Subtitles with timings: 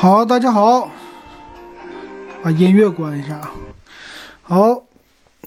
[0.00, 0.90] 好，大家好，
[2.42, 3.52] 把音乐关一下啊。
[4.40, 4.86] 好，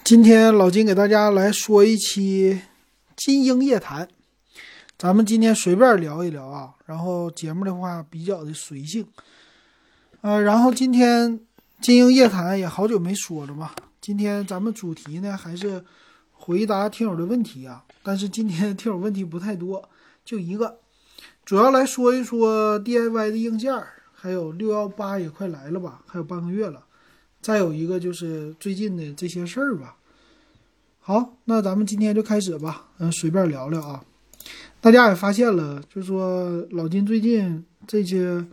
[0.03, 2.61] 今天老金给大家来说一期
[3.15, 4.05] 《金鹰夜谈》，
[4.95, 6.69] 咱们今天随便聊一聊啊。
[6.85, 9.07] 然后节目的话比较的随性，
[10.21, 11.31] 呃，然后今天
[11.81, 13.71] 《金鹰夜谈》也好久没说了嘛。
[13.99, 15.83] 今天咱们主题呢还是
[16.31, 19.89] 回答听友的问题啊，但是今天听友问题不太多，
[20.23, 20.77] 就一个，
[21.43, 23.87] 主要来说一说 DIY 的硬件儿。
[24.23, 26.81] 还有六幺八也快来了吧，还有半个月了。
[27.41, 29.97] 再有一个就是最近的这些事儿吧。
[31.01, 34.01] 好，那咱们今天就开始吧，嗯，随便聊聊啊。
[34.79, 38.45] 大家也发现了，就说老金最近这些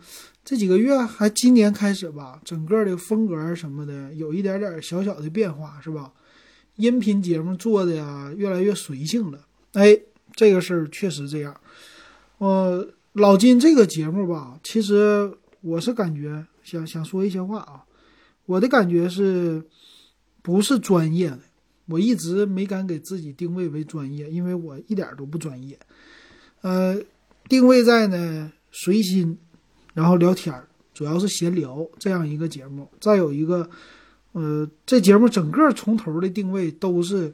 [0.43, 6.11] 这几个月，还今年开始吧，整个的风格什么的有一点点小小的变化，是吧？
[6.75, 9.39] 音频节目做的呀，越来越随性了。
[9.71, 9.97] 哎，
[10.35, 11.55] 这个事儿确实这样。
[12.39, 15.31] 我老金这个节目吧，其实。
[15.61, 17.85] 我是感觉想想说一些话啊，
[18.45, 19.63] 我的感觉是，
[20.41, 21.39] 不是专业的，
[21.85, 25.77] 我一直没敢给自己定位为专业，因为我一点都不专业。
[26.61, 26.99] 呃，
[27.47, 29.37] 定位在呢随心，
[29.93, 32.89] 然后聊天儿，主要是闲聊这样一个节目。
[32.99, 33.69] 再有一个，
[34.31, 37.33] 呃，这节目整个从头的定位都是，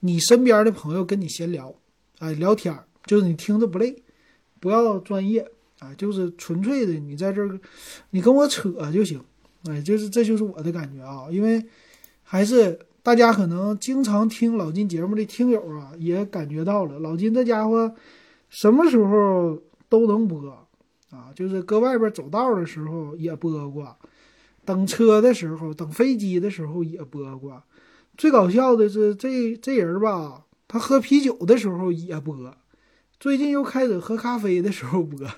[0.00, 1.74] 你身边的朋友跟你闲聊，
[2.18, 4.02] 哎，聊天儿，就是你听着不累，
[4.58, 5.50] 不要专业。
[5.84, 7.60] 啊，就是纯粹的，你在这儿，
[8.10, 9.22] 你跟我扯就行，
[9.68, 11.62] 哎，就是这就是我的感觉啊，因为
[12.22, 17.94] 还是大家可能经常听老金节目的听友啊，也感觉到了，老金这家伙
[18.48, 20.40] 什么时候都能播
[21.10, 23.94] 啊，就是搁外边走道的时候也播过，
[24.64, 27.62] 等车的时候、等飞机的时候也播过，
[28.16, 32.56] 最搞笑的是这这人吧，他喝啤酒的时候也播，
[33.20, 35.28] 最近又开始喝咖啡的时候播。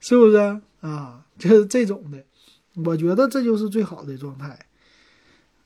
[0.00, 0.36] 是不是
[0.80, 1.24] 啊？
[1.38, 2.24] 就是这种的，
[2.84, 4.58] 我觉得这就是最好的状态。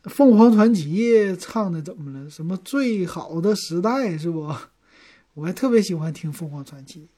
[0.04, 2.28] 凤凰传奇唱的怎么了？
[2.28, 4.54] 什么最好的时代是不？
[5.34, 7.08] 我还特别喜欢听凤凰传奇。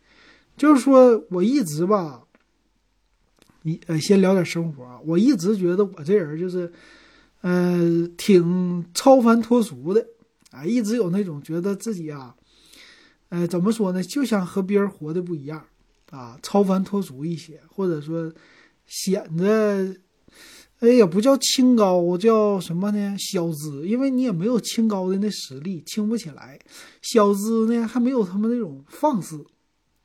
[0.56, 2.22] 就是说我一直吧，
[3.62, 5.00] 你呃，先聊点生活。
[5.04, 6.72] 我一直觉得我这人就是，
[7.40, 10.06] 呃，挺超凡脱俗的
[10.52, 12.36] 啊，一直有那种觉得自己啊，
[13.30, 14.00] 呃，怎么说呢？
[14.02, 15.64] 就像和别人活的不一样。
[16.10, 18.32] 啊，超凡脱俗一些，或者说
[18.86, 19.96] 显得，
[20.80, 23.16] 哎，也不叫清高，叫什么呢？
[23.18, 26.58] 小资，因为你也没有清高的那实力，清不起来。
[27.02, 29.44] 小资呢，还没有他们那种放肆。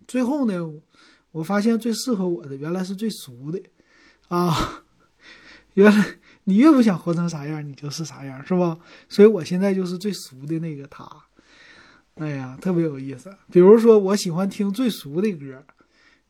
[0.07, 0.71] 最后呢，
[1.31, 3.61] 我发现最适合我的，原来是最俗的，
[4.29, 4.83] 啊，
[5.75, 6.05] 原来
[6.45, 8.79] 你越不想活成啥样，你就是啥样，是吧？
[9.07, 11.07] 所以我现在就是最俗的那个他。
[12.15, 13.31] 哎呀，特别有意思。
[13.51, 15.63] 比如说，我喜欢听最俗的歌。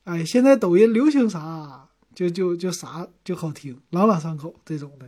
[0.09, 5.07] 哎，现在抖音流行啥，就就就啥就好听，朗朗上口这种的。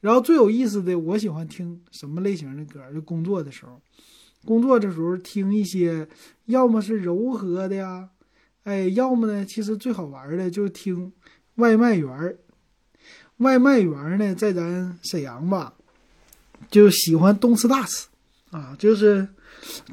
[0.00, 2.80] 然后最有意思的，我喜欢听什么类型的歌？
[2.92, 3.80] 就工作的时候，
[4.44, 6.08] 工作的时候听一些，
[6.46, 8.08] 要么是柔和的呀，
[8.64, 11.12] 哎，要么呢，其实最好玩的就是听
[11.54, 12.36] 外卖员儿。
[13.36, 15.74] 外卖员儿呢，在咱沈阳吧，
[16.68, 18.08] 就喜欢动次大次
[18.50, 19.28] 啊，就是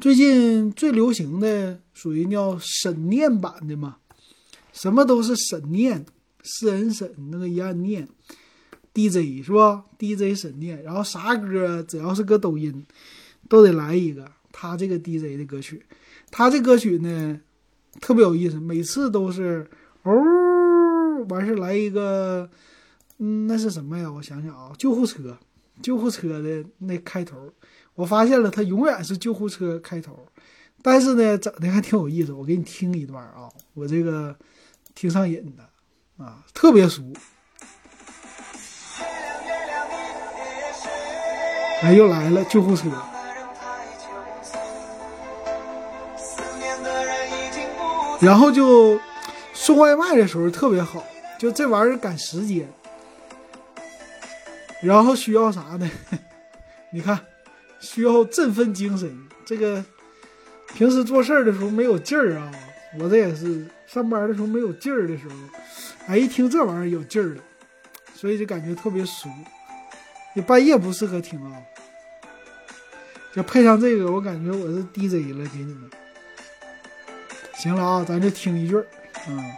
[0.00, 3.98] 最近最流行的，属于叫沈念版的嘛。
[4.72, 6.06] 什么都是沈念，
[6.42, 8.08] 四人沈那个一按念
[8.94, 12.86] ，DJ 是吧？DJ 沈念，然后啥歌只要是搁抖音，
[13.48, 15.84] 都得来一个他这个 DJ 的歌曲。
[16.30, 17.40] 他这歌曲呢
[18.00, 19.68] 特别有意思，每次都是
[20.04, 20.12] 哦，
[21.28, 22.48] 完事来一个，
[23.18, 24.10] 嗯，那是什么呀？
[24.10, 25.36] 我想想啊，救护车，
[25.82, 27.52] 救护车的那开头，
[27.94, 30.16] 我发现了，他永远是救护车开头，
[30.80, 32.32] 但是呢，整的还挺有意思。
[32.32, 34.34] 我给你听一段啊，我这个。
[35.00, 37.02] 挺上瘾的，啊，特别熟。
[41.82, 42.84] 哎，又来了救护车。
[48.20, 49.00] 然后就
[49.54, 51.02] 送外卖的时候特别好，
[51.38, 52.70] 就这玩意儿赶时间。
[54.82, 55.90] 然后需要啥呢？
[56.92, 57.18] 你看，
[57.80, 59.18] 需要振奋精神。
[59.46, 59.82] 这个
[60.74, 62.52] 平时做事儿的时候没有劲儿啊，
[62.98, 63.66] 我这也是。
[63.92, 65.34] 上班的时候没有劲儿的时候，
[66.06, 67.42] 哎，一听这玩意儿有劲儿了，
[68.14, 69.28] 所以就感觉特别熟。
[70.32, 71.60] 你半夜不适合听啊，
[73.34, 75.90] 就配上这个，我感觉我是 DJ 了，给你们。
[77.56, 78.86] 行了啊，咱就听一句儿，
[79.28, 79.52] 嗯，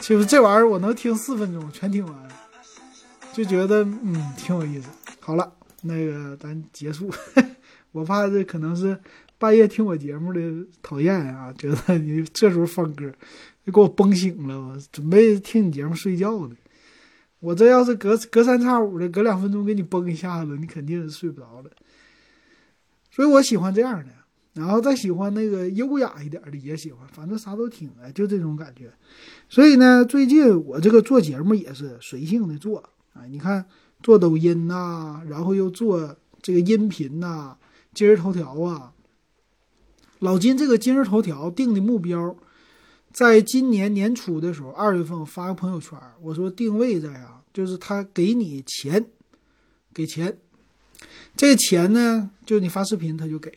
[0.00, 2.28] 其实这玩意儿我能听四分钟，全听完，
[3.34, 4.88] 就觉得嗯挺有意思。
[5.20, 5.52] 好了，
[5.82, 7.12] 那个咱结束，
[7.92, 8.98] 我怕这可能是。
[9.38, 10.40] 半夜听我节目的
[10.82, 13.12] 讨厌啊， 觉得你这时候放歌，
[13.66, 16.56] 给我崩醒了，我准备听你节目睡觉呢。
[17.40, 21.70] 我这要是隔隔三差五的，隔两分钟给你崩一下子，你肯定是睡不着了。
[23.10, 24.10] 所以我喜欢这样的，
[24.54, 28.90] 然后再喜欢那个优雅一点的也喜欢，反正啥都听啊，就这种感觉。
[29.50, 33.66] 所以呢，最近我这个做节目也是随性的做啊，你看
[34.02, 37.54] 做抖音呐，然后又做这个音频呐，
[37.92, 38.94] 今日头条啊。
[40.20, 42.34] 老金这个今日头条定的目标，
[43.12, 49.04] 在今年年初的时候，二月份我发个朋友圈，我说定位在啊，就是他给你钱，
[49.92, 50.38] 给钱，
[51.36, 53.52] 这个钱呢，就你发视频他就给。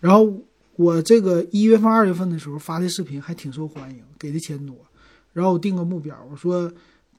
[0.00, 0.42] 然后
[0.76, 4.76] 我这个一月份、二月份的时候发的视频还挺受欢迎，给的钱多。
[5.32, 6.70] 然后我定个目标，我说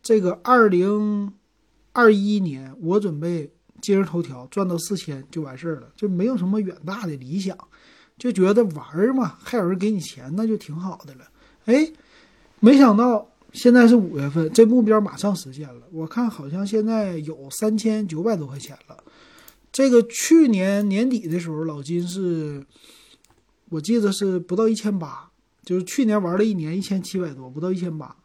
[0.04, 1.34] 这个二零
[1.94, 3.52] 二一年我准备
[3.82, 7.58] 今日头条赚到四千就完事儿了，就没有什么远大的理想。
[8.18, 11.22] 就觉得玩儿嘛，还有人给你钱，那就挺好的了。
[11.66, 11.88] 哎，
[12.60, 15.82] 没想到现在是五月份，这目标马上实现了。
[15.92, 18.98] 我看好像现在有三千九百多块钱了。
[19.72, 22.66] 这个去年年底的时候，老金是，
[23.70, 25.30] 我记得是不到一千八，
[25.64, 28.16] 就是去年玩了一年一千七百多，不到一千八。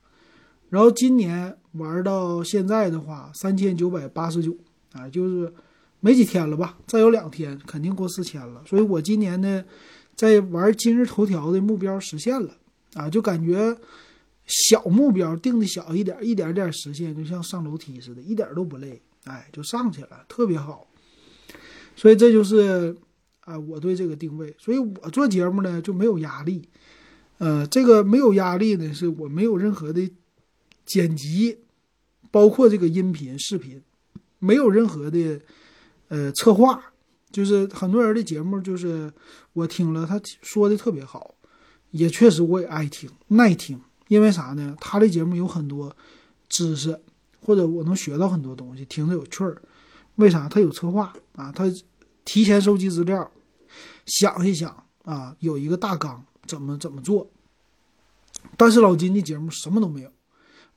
[0.71, 4.57] 然后今年玩到现在的话，三千九百八十九
[4.93, 5.53] 啊，就是。
[6.05, 8.61] 没几天了吧，再有两天肯定过四千了。
[8.67, 9.65] 所以我今年呢，
[10.17, 12.57] 在玩今日头条的目标实现了
[12.95, 13.79] 啊，就感觉
[14.45, 20.89] 小目标定的小一点，一点点实现，就像上楼梯似的，一点都不累，哎，就上去了，特别好。
[21.95, 22.97] 所以这就是
[23.43, 24.53] 啊，我对这个定位。
[24.59, 26.69] 所以我做节目呢就没有压力，
[27.39, 30.11] 呃，这个没有压力呢，是我没有任何的
[30.85, 31.59] 剪辑，
[32.33, 33.81] 包括这个音频、视频，
[34.41, 35.41] 没有任何的。
[36.13, 36.93] 呃，策划
[37.31, 39.11] 就是很多人的节目，就是
[39.55, 41.35] 我听了他说的特别好，
[41.91, 44.77] 也确实我也爱听耐听，因为啥呢？
[44.79, 45.97] 他的节目有很多
[46.51, 47.01] 知识，
[47.41, 49.63] 或者我能学到很多东西，听着有趣儿。
[50.17, 50.47] 为啥？
[50.51, 51.65] 他有策划啊，他
[52.27, 53.31] 提前收集资料，
[54.05, 57.31] 想一想啊，有一个大纲，怎么怎么做。
[58.59, 60.11] 但是老金的节目什么都没有，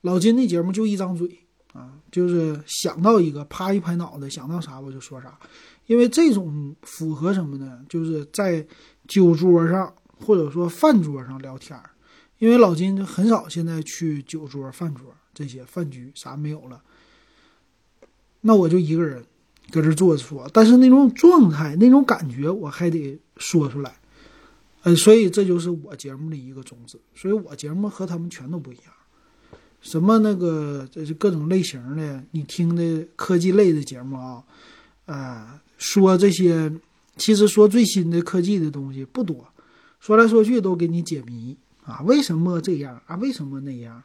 [0.00, 1.45] 老金的节目就一张嘴。
[1.76, 5.38] 啊，就是想到一个，啪一拍脑袋，想到啥我就说啥，
[5.84, 7.80] 因为这种符合什么呢？
[7.86, 8.66] 就是在
[9.06, 9.94] 酒桌上
[10.24, 11.90] 或者说饭桌上聊天儿，
[12.38, 16.82] 因为老金很少现在去酒桌、饭桌这些饭局啥没有了，
[18.40, 19.22] 那我就一个人
[19.70, 23.98] 搁这坐着说，但是那种状态、那种感觉我还得说出来，
[24.84, 28.84] 呃，所以这就是我节目的一个宗旨，所以我节目和他们全都不一样。
[29.86, 34.42] 什么那个这是各种类型的，你听的科技类的节目啊，
[35.06, 36.72] 啊，说这些，
[37.16, 39.46] 其实说最新的科技的东西不多，
[40.00, 43.14] 说来说去都给你解谜啊，为什么这样啊？
[43.14, 44.02] 为什么那样，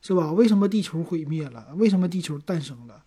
[0.00, 0.32] 是吧？
[0.32, 1.74] 为什么地球毁灭了？
[1.76, 3.02] 为什么地球诞生了？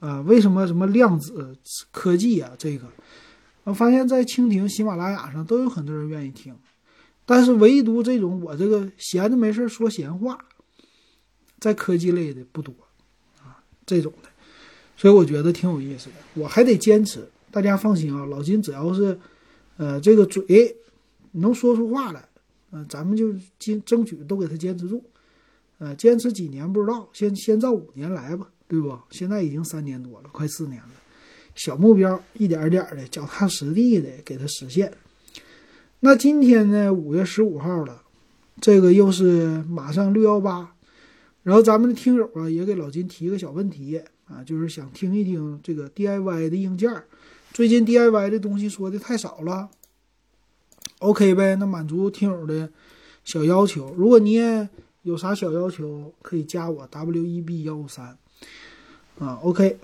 [0.00, 1.54] 啊，为什么什么量子
[1.90, 2.52] 科技啊？
[2.56, 2.86] 这个，
[3.64, 6.56] 我发现，在蜻蜓、喜马拉雅上都有很多人愿意听，
[7.26, 10.38] 但是唯独这种我这个闲着没事说闲话。
[11.60, 12.72] 在科技类的不多，
[13.40, 14.28] 啊，这种的，
[14.96, 16.14] 所以我觉得挺有意思的。
[16.34, 19.18] 我还得坚持，大家放心啊，老金只要是，
[19.76, 20.76] 呃，这个嘴
[21.32, 22.28] 能说出话来，
[22.70, 25.02] 呃，咱们就坚争取都给他坚持住，
[25.78, 28.96] 呃，坚持几年不知道，先先照五年来吧，对不？
[29.10, 30.90] 现在已经三年多了，快四年了，
[31.54, 34.92] 小目标一点点的，脚踏实地的给他实现。
[36.00, 38.02] 那今天呢，五月十五号了，
[38.60, 40.72] 这个又是马上六幺八。
[41.48, 47.02] 然后咱们的听友啊，也给老金提个小问题啊，就是想听一听这个 DIY 的硬件。
[47.54, 49.70] 最近 DIY 的东西说的太少了
[50.98, 51.56] ，OK 呗？
[51.56, 52.68] 那满足听友的
[53.24, 53.94] 小要求。
[53.96, 54.68] 如果你也
[55.04, 58.18] 有啥小要求，可以加我 WEB 幺五三
[59.18, 59.78] 啊，OK。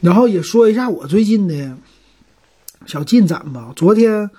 [0.00, 1.76] 然后也说一下我最近的
[2.86, 3.72] 小进展吧。
[3.74, 4.30] 昨天。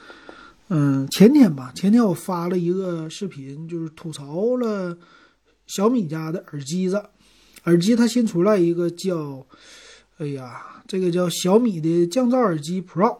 [0.69, 4.97] 嗯，前天吧，前天我发了一个视频，就是吐槽了
[5.65, 7.01] 小米家的耳机子。
[7.63, 9.45] 耳机它新出来一个叫，
[10.17, 13.17] 哎呀，这个叫小米的降噪耳机 Pro。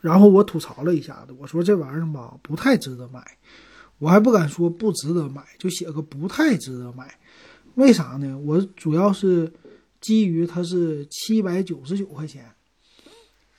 [0.00, 3.22] 然后我吐槽了一下子，我说这玩意儿吧，不太值得买。
[3.98, 7.18] 我还不敢说不值得买，就写个不太值得买。
[7.74, 8.38] 为啥呢？
[8.38, 9.52] 我主要是
[10.00, 12.50] 基于它是七百九十九块钱。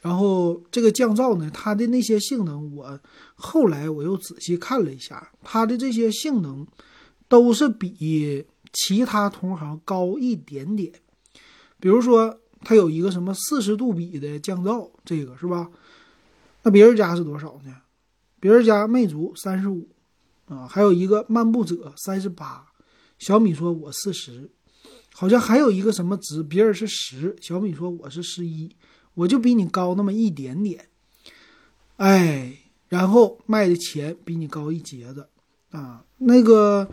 [0.01, 3.00] 然后这个降噪呢，它的那些性能，我
[3.36, 6.65] 后来我又仔细看了一下，它的这些性能
[7.27, 10.91] 都是比其他同行高一点点。
[11.79, 15.70] 比如说，它有一个什么四十度比的降噪，这个是吧？
[16.63, 17.75] 那别人家是多少呢？
[18.39, 19.88] 别人家魅族三十五
[20.46, 22.65] 啊，还有一个漫步者三十八，
[23.18, 24.50] 小米说我四十，
[25.13, 28.74] 好像还有一个什么值，别人是十，小米说我是十一，
[29.13, 30.88] 我就比你高那么一点点，
[31.98, 35.28] 哎，然后卖的钱比你高一截子
[35.72, 36.88] 啊，那个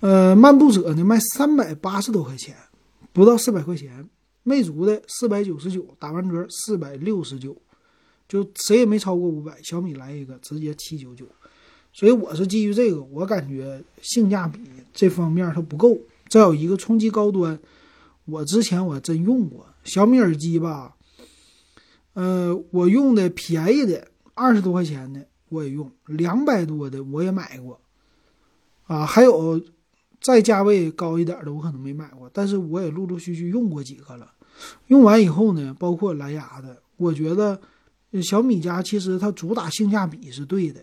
[0.00, 2.56] 呃漫步者呢卖三百八十多块钱，
[3.12, 4.08] 不到四百块钱，
[4.42, 7.56] 魅族的四百九十九，打完折四百六十九。
[8.28, 11.26] 就谁也没超过五百，小米来一个直接七九九，
[11.92, 14.58] 所以我是基于这个，我感觉性价比
[14.94, 15.98] 这方面它不够。
[16.30, 17.58] 再有一个冲击高端，
[18.24, 20.96] 我之前我真用过小米耳机吧，
[22.14, 27.80] 呃，我用的便宜的二十多块钱的我也用，两百多的我也买过，
[28.86, 29.60] 啊，还有
[30.20, 34.32] 再价位高一点的我可能没买过，但是我也陆陆续续用过几个了。
[34.88, 37.60] 用完以后呢，包括蓝牙的，我觉得。
[38.22, 40.82] 小米家其实它主打性价比是对的，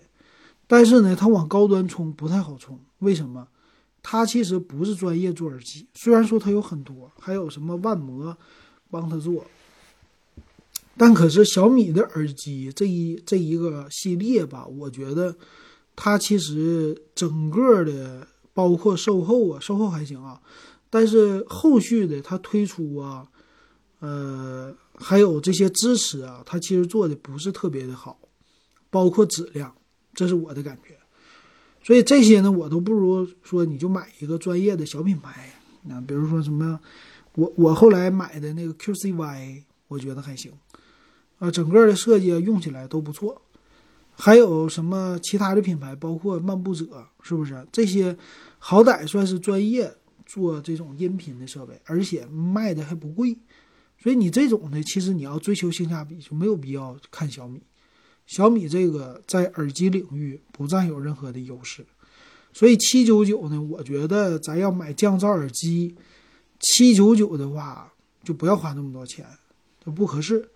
[0.66, 2.80] 但是呢，它往高端冲不太好冲。
[2.98, 3.48] 为什么？
[4.02, 8.36] 它其实不是专业做耳机，虽然说它有很多，还有什么万魔
[8.90, 9.46] 帮它做，
[11.00, 15.36] 但可是小米的耳机这一这一个系列吧，我觉得
[15.96, 20.40] 它其实整个的包括售后啊，售后还行啊，
[20.90, 23.26] 但是后续的它推出啊，
[24.00, 24.76] 呃。
[25.02, 28.20] 还有这些支持啊，它其实做的不是特别的好，
[28.90, 29.74] 包括质量，
[30.14, 30.94] 这是我的感觉。
[31.82, 35.54] 所以这些呢，我都不如说你就买一个专业的小品牌，
[35.84, 36.78] 那比如说什么，
[37.36, 40.52] 我我后来买的那个 QCY，我觉得还行，
[41.40, 43.42] 啊，整个的设计用起来都不错。
[44.12, 47.66] 还有什么其他的品牌，包括漫步者，是不是？
[47.72, 48.16] 这些
[48.58, 49.92] 好歹算是专业
[50.26, 53.38] 做这种音频的设备，而且卖的还不贵。
[53.98, 57.62] 所以你这种呢，其实你要追求性价比，就没有必要看小米。
[58.28, 61.86] 小米这个在耳机领域不占有任何的优势，
[62.54, 65.96] 所以七九九呢，我觉得咱要买降噪耳机，
[66.60, 67.92] 七九九的话
[68.24, 69.26] 就不要花那么多钱，
[69.84, 70.48] 就不合适。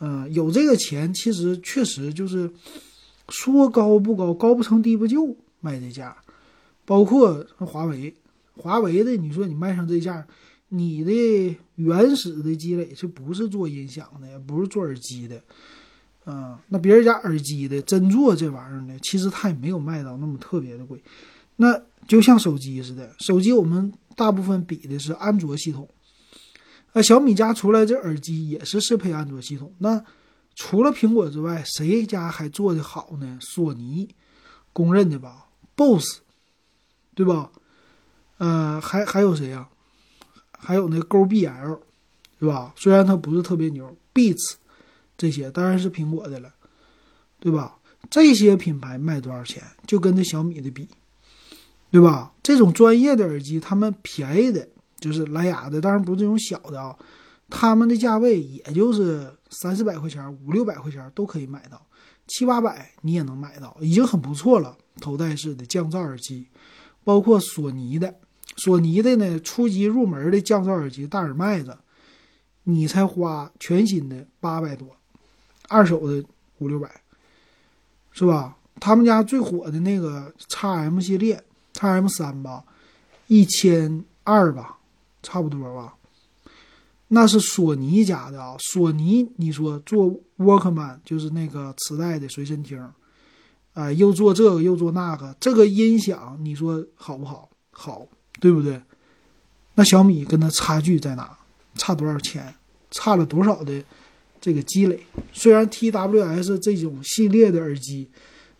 [0.00, 2.50] 嗯，有这个钱，其实确实就是
[3.28, 6.16] 说高不高，高不成低不就卖这价。
[6.84, 8.14] 包括华为，
[8.56, 10.26] 华为的，你说你卖上这价。
[10.72, 15.42] 你的原始的积累是不是做音响的，不是做耳机的，
[16.22, 21.02] 啊，那别人家耳机的真做这玩意儿呢，其实他也没有卖到那么特别的贵。
[21.56, 21.76] 那
[22.06, 25.88] 就像手机似的，手机我们大部分比的是安卓系统，
[26.92, 29.72] 啊，小米家出来这耳机也是适配安卓系统。
[29.78, 30.04] 那
[30.54, 33.38] 除了苹果之外，谁家还做的好呢？
[33.40, 34.14] 索尼，
[34.72, 36.18] 公认的吧，BOSS，
[37.14, 37.52] 对吧？
[38.38, 39.68] 呃，还还有谁呀？
[40.58, 41.80] 还有那勾 BL，
[42.38, 42.74] 对吧？
[42.76, 44.54] 虽然它不是特别牛，Beats
[45.16, 46.52] 这些当然是苹果的了，
[47.38, 47.78] 对吧？
[48.10, 50.88] 这些品牌卖多少钱，就跟这小米的比，
[51.90, 52.32] 对吧？
[52.42, 54.68] 这种专业的耳机，他们便宜的，
[55.00, 56.96] 就是蓝牙的，当然不是这种小的啊，
[57.48, 61.80] 他们的价位也就是三四百块钱、五六百块钱都可以买到，
[62.26, 64.76] 七八百你也能买到，已经很不错了。
[65.00, 66.46] 头戴式的降噪耳机，
[67.02, 68.14] 包括索尼的。
[68.56, 71.78] 索尼的呢，初级入门的降噪耳机大耳麦子，
[72.64, 74.88] 你才花全新的八百多，
[75.68, 76.22] 二手的
[76.58, 77.00] 五六百，
[78.12, 78.56] 是吧？
[78.78, 81.42] 他们家最火的那个 x M 系列
[81.72, 82.64] ，x M 三吧，
[83.28, 84.78] 一千二吧，
[85.22, 85.94] 差不多吧。
[87.08, 92.80] 那是索尼家的啊，索尼，你说做 Walkman 就是那个磁带的随身听，
[93.74, 97.50] 啊，又做这个又做那个，这个音响你说好不好？
[97.70, 98.06] 好。
[98.38, 98.80] 对不对？
[99.74, 101.36] 那小米跟它差距在哪？
[101.74, 102.54] 差多少钱？
[102.90, 103.84] 差了多少的
[104.40, 104.98] 这个积累？
[105.30, 108.08] 虽然 TWS 这种系列的耳机，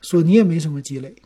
[0.02, 1.16] 索尼也没什么积累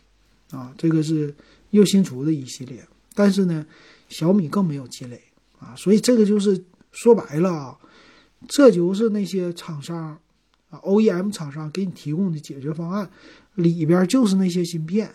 [0.53, 1.35] 啊，这个是
[1.71, 3.67] 又新出的一系列，但是呢，
[4.09, 5.21] 小米更没有积累
[5.59, 7.79] 啊，所以这个就是说白了啊，
[8.49, 10.19] 这就是那些厂商
[10.71, 13.11] 啊，OEM 厂商给你提供的解决方案
[13.55, 15.11] 里边就是那些芯片。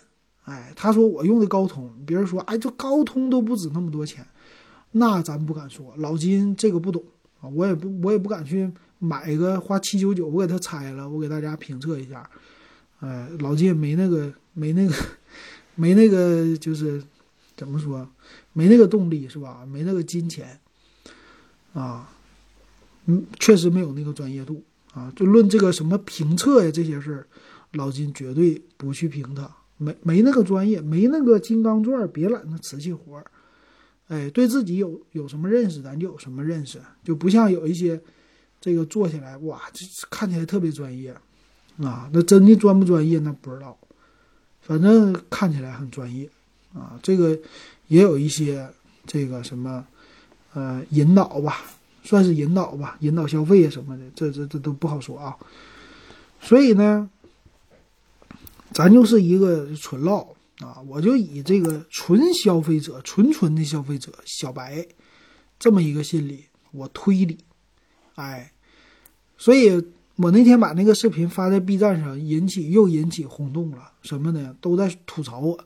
[0.46, 4.26] 哎，他说我用的高通，别人说，哎，这高通都不止那么多钱，
[4.94, 7.04] 那咱不敢说，老金这个不懂
[7.40, 12.28] 啊，我也不，我也不敢去买一个花七九九，我给他拆了，我给大家评测一下，
[13.00, 14.96] 哎，老金没那个，没那个，
[15.76, 17.04] 没那个，就是
[17.56, 18.10] 怎么说，
[18.54, 19.66] 没那个动力是吧？
[19.66, 20.60] 没那个金钱，
[21.74, 22.10] 啊，
[23.06, 24.64] 嗯，确实没有那个专业度
[24.94, 27.28] 啊，就论这个什么评测呀这些事儿，
[27.74, 29.50] 老金绝对不去评他。
[29.78, 33.26] 没没那个专业，没那个金刚钻，别揽那瓷器活儿。
[34.10, 38.02] 哎，对自己有有什么认识，咱就有什么认识，就不像有一些
[38.60, 41.16] 这个做起来哇，这看起来特别专业，
[41.78, 43.78] 啊，那真的专不专业那不知道，
[44.60, 46.30] 反正看起来很专业
[46.74, 47.00] 啊。
[47.02, 47.40] 这个
[47.90, 48.66] 也有一些
[49.06, 49.86] 这个什么
[50.54, 51.66] 呃引导吧，
[52.04, 55.36] 算是引导吧，引导消费啊什么的，这这这都不好说啊。
[56.40, 57.10] 所以呢，
[58.72, 60.22] 咱就是一个纯唠
[60.60, 64.88] 啊，我就以这个纯消费者、纯纯的消费者小白
[65.60, 67.38] 这么一个心理，我推理，
[68.16, 68.54] 哎，
[69.38, 69.84] 所以。
[70.22, 73.94] 我那天把那个视频发在 B 站上，引起又引起轰动了。
[74.02, 74.54] 什么呢？
[74.60, 75.58] 都在吐槽我，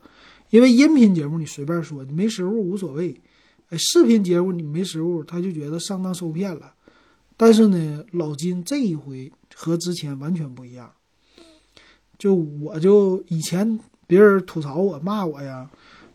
[0.54, 3.20] 因为音频节目你随便说，你没实物无所谓。
[3.70, 6.72] 哎，视频节目你没实物，他就觉得上当受骗了。
[7.36, 10.92] 但是呢，老金这一回和之前完全不一样。
[12.20, 15.68] 就我就以前别人吐槽我骂我呀，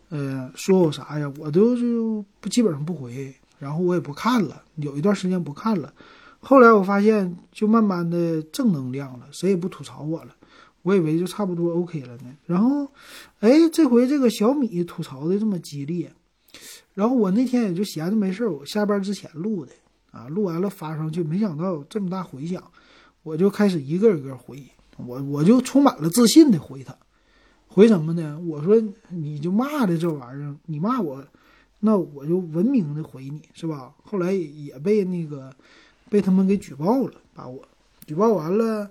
[0.07, 5.93] 呃，说我啥呀，我都就不基本上不回，然后我也不看了，有一段时间不看了。
[6.39, 10.33] 后来我发现，就慢慢的正能量了，谁也不吐槽我了。
[10.81, 12.35] 我以为就差不多 OK 了呢。
[12.45, 12.91] 然后，
[13.39, 16.11] 哎，这回这个小米吐槽的这么激烈，
[16.93, 19.71] 然后我那天也就闲着没事儿我下班之前录的
[20.11, 22.63] 啊，录完了发上去，没想到这么大回响，
[23.23, 24.63] 我就开始一个一个回，
[24.97, 26.95] 我我就充满了自信的回他，
[27.67, 28.39] 回什么呢？
[28.47, 31.23] 我说你就骂的这玩意儿，你骂我，
[31.79, 33.93] 那我就文明的回你是吧？
[34.03, 35.53] 后来也被那个。
[36.11, 37.63] 被他们给举报了，把我
[38.07, 38.89] 举报完了，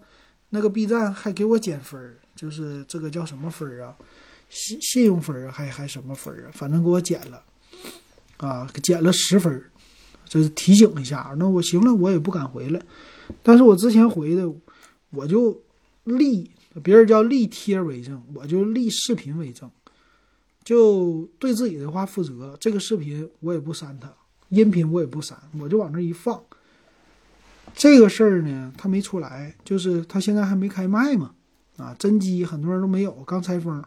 [0.51, 3.97] 那个 B 站还给我减分儿，就是这个叫什么分儿啊？
[4.49, 6.51] 信信用分儿，还还什么分儿啊？
[6.55, 7.43] 反正给我减了，
[8.39, 9.71] 啊，减了十分儿，
[10.25, 11.35] 这是提醒一下。
[11.39, 12.81] 那我行了，我也不敢回了。
[13.43, 14.51] 但是我之前回的，
[15.11, 15.61] 我就
[16.05, 16.51] 立
[16.83, 19.71] 别人叫立贴为证，我就立视频为证，
[20.65, 22.57] 就对自己的话负责。
[22.59, 24.11] 这个视频我也不删它，
[24.49, 26.43] 音频我也不删，我就往那一放。
[27.75, 31.33] 这个事儿呢，他没出来，就是他现在还没开卖嘛，
[31.77, 33.83] 啊，真机很多人都没有，刚拆封，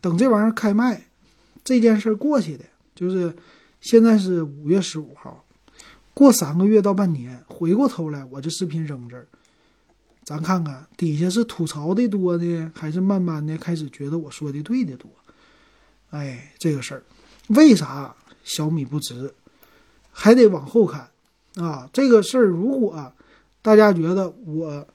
[0.00, 1.06] 等这玩意儿开卖，
[1.62, 3.34] 这件事儿过去的，就是
[3.80, 5.44] 现在是五月十五号，
[6.14, 9.26] 过三个月到半年，回过头来，我这视频扔这儿，
[10.24, 15.08] 咱看看底下是吐槽的多呢，还是慢慢的开始觉得我说的对的多？
[16.10, 17.02] 哎，这个事儿，
[17.48, 19.32] 为啥小米不值？
[20.10, 21.08] 还得往后看。
[21.56, 23.12] 啊，这个事儿，如果
[23.62, 24.86] 大家觉得我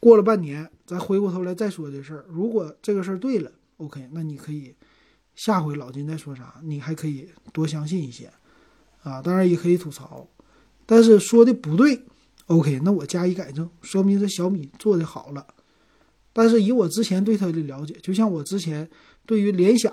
[0.00, 4.74] 过了半年，咱回过头来再说这事儿，如果这个事儿对了，OK，那你可以
[5.36, 8.28] 下回老金再说啥，你还可以多相信一些
[9.04, 9.22] 啊。
[9.22, 10.28] 当然也可以吐槽，
[10.84, 12.02] 但是说的不对
[12.46, 15.46] ，OK，那我加以改正，说明这小米做的好了。
[16.32, 18.88] 但是以我之前对它的了解，就像我之前
[19.24, 19.92] 对于联想、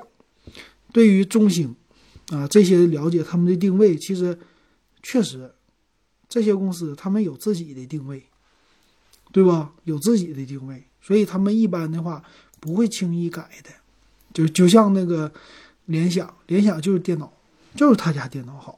[0.91, 1.75] 对于中兴
[2.29, 4.37] 啊这些了解，他们的定位其实
[5.03, 5.51] 确实。
[6.35, 8.21] 这些公司他们有自己的定位，
[9.31, 9.71] 对吧？
[9.85, 12.21] 有自己的定位，所以他们一般的话
[12.59, 13.69] 不会轻易改的。
[14.33, 15.31] 就就像那个
[15.85, 17.31] 联想，联想就是电脑，
[17.73, 18.77] 就是他家电脑好，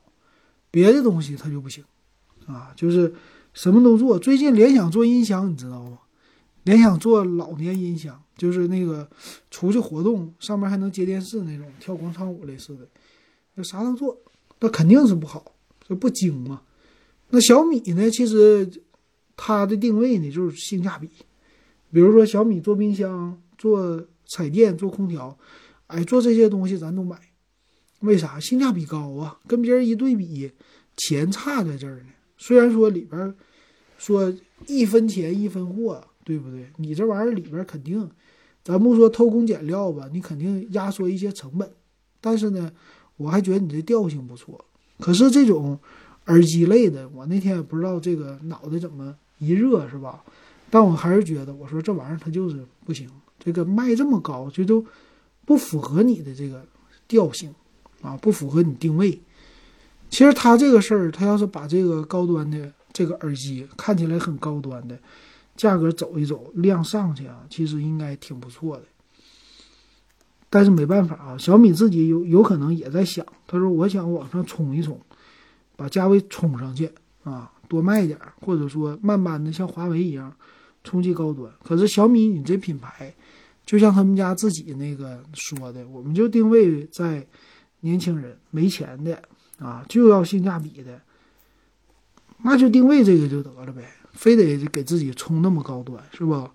[0.69, 1.83] 别的东西他就不行
[2.45, 2.71] 啊。
[2.75, 3.11] 就是
[3.55, 4.19] 什么都做。
[4.19, 5.97] 最近联想做音响，你知道吗？
[6.61, 9.09] 联想做老年音响，就是那个
[9.49, 12.87] 出去活动上面还能接电视那种，跳广场舞类似的，
[13.55, 14.15] 那啥都做，
[14.59, 15.53] 那肯定是不好，
[15.87, 16.61] 这不精嘛。
[17.29, 18.09] 那小米呢？
[18.09, 18.69] 其实
[19.35, 21.09] 它的定位呢就是性价比。
[21.91, 25.37] 比如说小米做冰箱、做彩电、做空调，
[25.87, 27.19] 哎，做这些东西咱都买。
[27.99, 28.39] 为啥？
[28.39, 29.39] 性价比高啊！
[29.47, 30.51] 跟别人一对比，
[30.95, 32.09] 钱差在这儿呢。
[32.37, 33.35] 虽然说里边
[33.97, 34.33] 说
[34.65, 36.67] 一分钱一分货，对不对？
[36.77, 38.09] 你这玩意儿里边肯定，
[38.63, 41.69] 咱不说偷工减料吧，你肯定压缩一些成本。
[42.21, 42.71] 但是呢，
[43.17, 44.63] 我还觉得你这调性不错。
[44.99, 45.77] 可是这种。
[46.27, 50.23] 耳机类的，我那天也不知道这个脑袋怎么一热是吧？
[50.69, 53.09] 但我还是觉得，我说这玩意儿它就是不行，
[53.39, 54.85] 这个卖这么高，就都
[55.45, 56.65] 不符合你的这个
[57.07, 57.53] 调性
[58.01, 59.19] 啊，不符合你定位。
[60.09, 64.97] 其实他这个事儿，他要是把这个高端的这个耳机看起来很高端的
[65.55, 68.83] 价格走一走，量上去啊，其实应该挺不错的。
[70.49, 74.99] 但是没办法啊，小米自己有有可能也在想，他说我想往上冲一冲。
[75.77, 76.91] 把价位冲上去
[77.23, 80.35] 啊，多卖点，或者说慢慢的像华为一样
[80.83, 81.49] 冲击高端。
[81.63, 83.15] 可是小米，你这品牌，
[83.65, 87.25] 就像他们家自己那个说的，我们就定位在
[87.81, 89.21] 年轻人没钱的
[89.59, 90.99] 啊，就要性价比的，
[92.43, 96.51] 那就定位这个就得了呗，非得给自己冲那么高端是吧？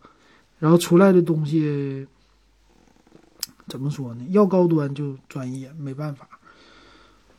[0.58, 2.06] 然后出来的东西
[3.68, 4.24] 怎么说呢？
[4.30, 6.28] 要高端就专业，没办法。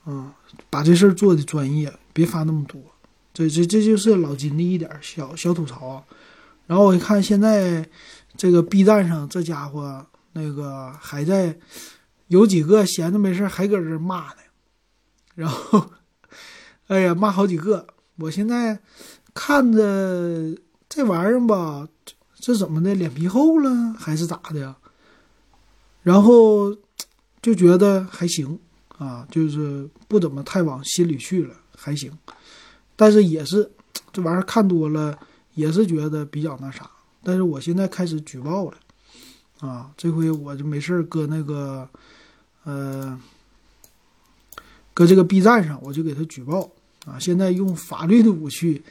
[0.04, 0.36] 啊，
[0.70, 2.82] 把这事儿做的专业，别发那么多。
[3.34, 6.04] 这这这就是老金的一点小小吐槽啊。
[6.68, 7.88] 然后我一看现在
[8.38, 11.58] 这个 B 站上这家伙那个还在
[12.28, 14.38] 有几个闲着没事还搁这骂呢，
[15.36, 15.92] 然后
[16.88, 17.88] 哎呀骂好几个，
[18.18, 18.80] 我现在
[19.34, 20.56] 看着
[20.88, 21.88] 这玩意儿吧，
[22.40, 24.76] 这怎么的脸皮厚了还是咋的？
[26.02, 26.76] 然后
[27.42, 28.60] 就觉得还行
[29.04, 32.12] 啊，就是不怎么太往心里去了，还行，
[32.96, 33.70] 但是也是
[34.12, 35.18] 这玩意儿看多了。
[35.56, 36.90] 也是觉得比较那啥，
[37.22, 38.78] 但是我现在开始举报了，
[39.60, 41.88] 啊，这回我就没事儿搁那个，
[42.64, 43.22] 呃，
[44.96, 46.72] 搁这个 B 站上，我就给他举报，
[47.06, 48.82] 啊，现在用法律的武器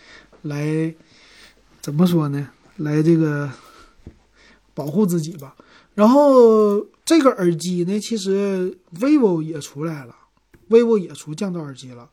[0.43, 0.95] 来
[1.81, 2.49] 怎么说呢？
[2.77, 3.51] 来这个
[4.75, 5.57] 保护自己吧。
[5.95, 10.17] 然后这个耳机呢，其实 vivo 也出来了
[10.71, 12.09] ，vivo 也出降噪耳机了，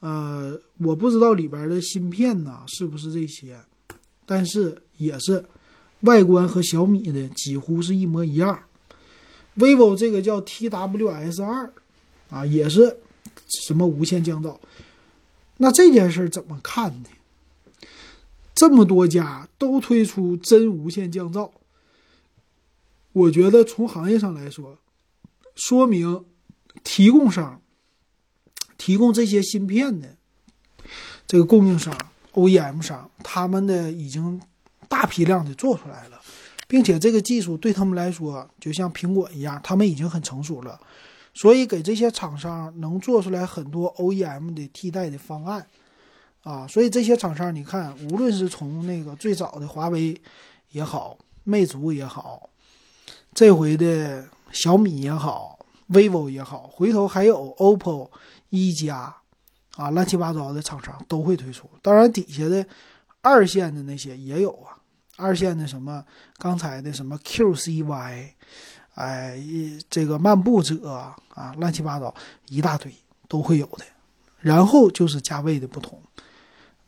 [0.00, 3.58] 呃，我不知道里边的芯片呢是不是这些。
[4.24, 5.44] 但是也是，
[6.02, 8.58] 外观和小米的几乎是一模一样。
[9.56, 11.72] vivo 这个叫 TWS 二
[12.30, 12.96] 啊，也是
[13.48, 14.56] 什么无线降噪。
[15.56, 17.08] 那这件事怎么看呢？
[18.54, 21.50] 这么多家都推出真无线降噪，
[23.12, 24.78] 我觉得从行业上来说，
[25.54, 26.24] 说明
[26.84, 27.60] 提供商
[28.78, 30.16] 提供这些芯片的
[31.26, 31.96] 这个供应商。
[32.34, 34.40] OEM 商他们的已经
[34.88, 36.20] 大批量的做出来了，
[36.68, 40.80] 并且这个技术对他们来说就像苹果一样，他们已经很成熟了，
[41.34, 45.66] 所以给这些厂商能做出来很多 OEM 的替代的方案
[46.44, 46.68] 啊。
[46.68, 50.16] 所以这些厂商，你看，无论是从那个最早的华为
[50.70, 52.49] 也好，魅族也好，
[53.34, 58.10] 这回的小米也好，vivo 也好，回头还有 OPPO、
[58.50, 59.14] 一加。
[59.76, 62.66] 啊，乱七八糟的厂商都会推出，当然底下的
[63.22, 64.76] 二线的那些也有啊。
[65.16, 66.04] 二线的什么
[66.36, 68.28] 刚才的什么 QCY，
[68.96, 69.40] 哎，
[69.88, 70.90] 这个漫步者
[71.34, 72.14] 啊，乱七八糟
[72.48, 72.92] 一大堆
[73.26, 73.84] 都会有的。
[74.40, 75.98] 然后就是价位的不同。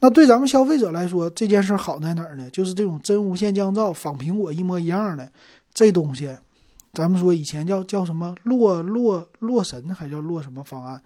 [0.00, 2.50] 那对咱们消费者来说，这件事好在哪儿呢？
[2.50, 5.32] 就是这种真无线降噪，仿苹果一模一样的
[5.74, 6.36] 这东西，
[6.92, 11.02] 咱们说以前叫叫什么洛洛洛神，还叫洛什么方案？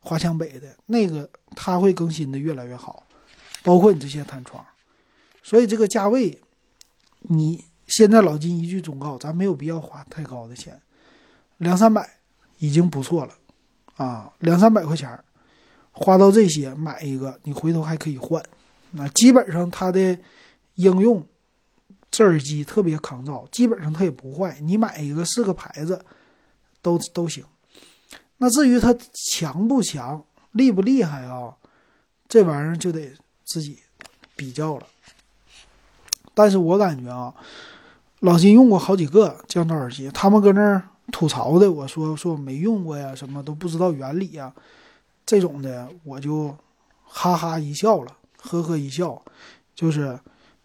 [0.00, 3.04] 华强北的那个，它会更新的越来越好，
[3.62, 4.64] 包括你这些弹窗，
[5.44, 6.36] 所以这个价位，
[7.20, 10.82] 你现在老金一句忠告，咱没有必要花太高的钱，
[11.58, 12.18] 两三百
[12.58, 13.34] 已经不错了，
[13.94, 15.16] 啊，两三百块钱
[15.92, 18.42] 花到这些买一个，你回头还可以换，
[18.90, 20.18] 那基本上它的
[20.74, 21.24] 应用，
[22.12, 26.04] 这耳机特别抗噪，基本上它也不坏，你买一个是个牌子，
[26.80, 27.42] 都都行。
[28.36, 30.22] 那至于它强不强、
[30.52, 31.56] 厉不厉害啊？
[32.28, 33.12] 这玩意儿就得
[33.44, 33.78] 自己
[34.36, 34.86] 比较了。
[36.34, 37.34] 但是我感觉啊，
[38.20, 44.52] 老金用过好几个降噪耳机，他们搁那儿吐槽的，我说说没用过呀，什么都不知道原理呀，
[45.24, 46.54] 这种的我就
[47.04, 49.22] 哈哈一笑了，呵呵一笑，
[49.74, 50.18] 就是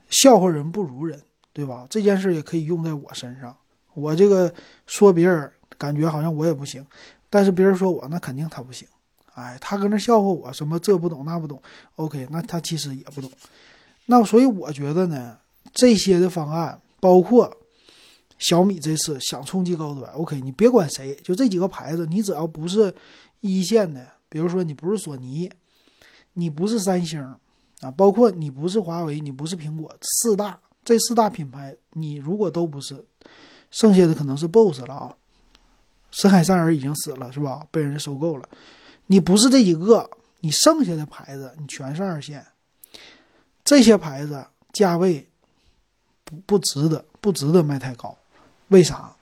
[0.10, 1.22] 笑话人不如人，
[1.58, 1.88] 对吧？
[1.89, 3.58] 这件事也可以用在我身上，
[3.96, 4.54] 我这个
[4.86, 6.86] 说别人，感觉好像我也不行。
[7.32, 8.88] 但是别人说我那肯定他不行，
[9.34, 11.60] 哎，他搁那笑话我什么这不懂那不懂
[11.96, 13.32] ，OK，那他其实也不懂。
[14.06, 15.36] 那所以我觉得呢，
[15.74, 17.52] 这些的方案包括
[18.38, 22.93] 小米这次想冲击高端，OK，你别管谁，就这几个牌子，你只要不是
[23.41, 25.52] 一线的，比如说你不是索尼，
[26.34, 27.20] 你不是三星
[27.82, 33.04] 啊，包括你不是华为，你不是苹果，四大这四大品牌，你如果都不是，
[33.71, 35.13] 剩下的可能是 BOSS 了啊。
[36.12, 37.67] 深海三人已经死了，是吧？
[37.71, 38.47] 被人收购了。
[39.08, 42.45] 你不是这几个，你剩下的牌子你全是二线。
[43.65, 45.28] 这些牌子价位
[46.23, 48.17] 不不值得，不值得卖太高。
[48.69, 49.13] 为啥？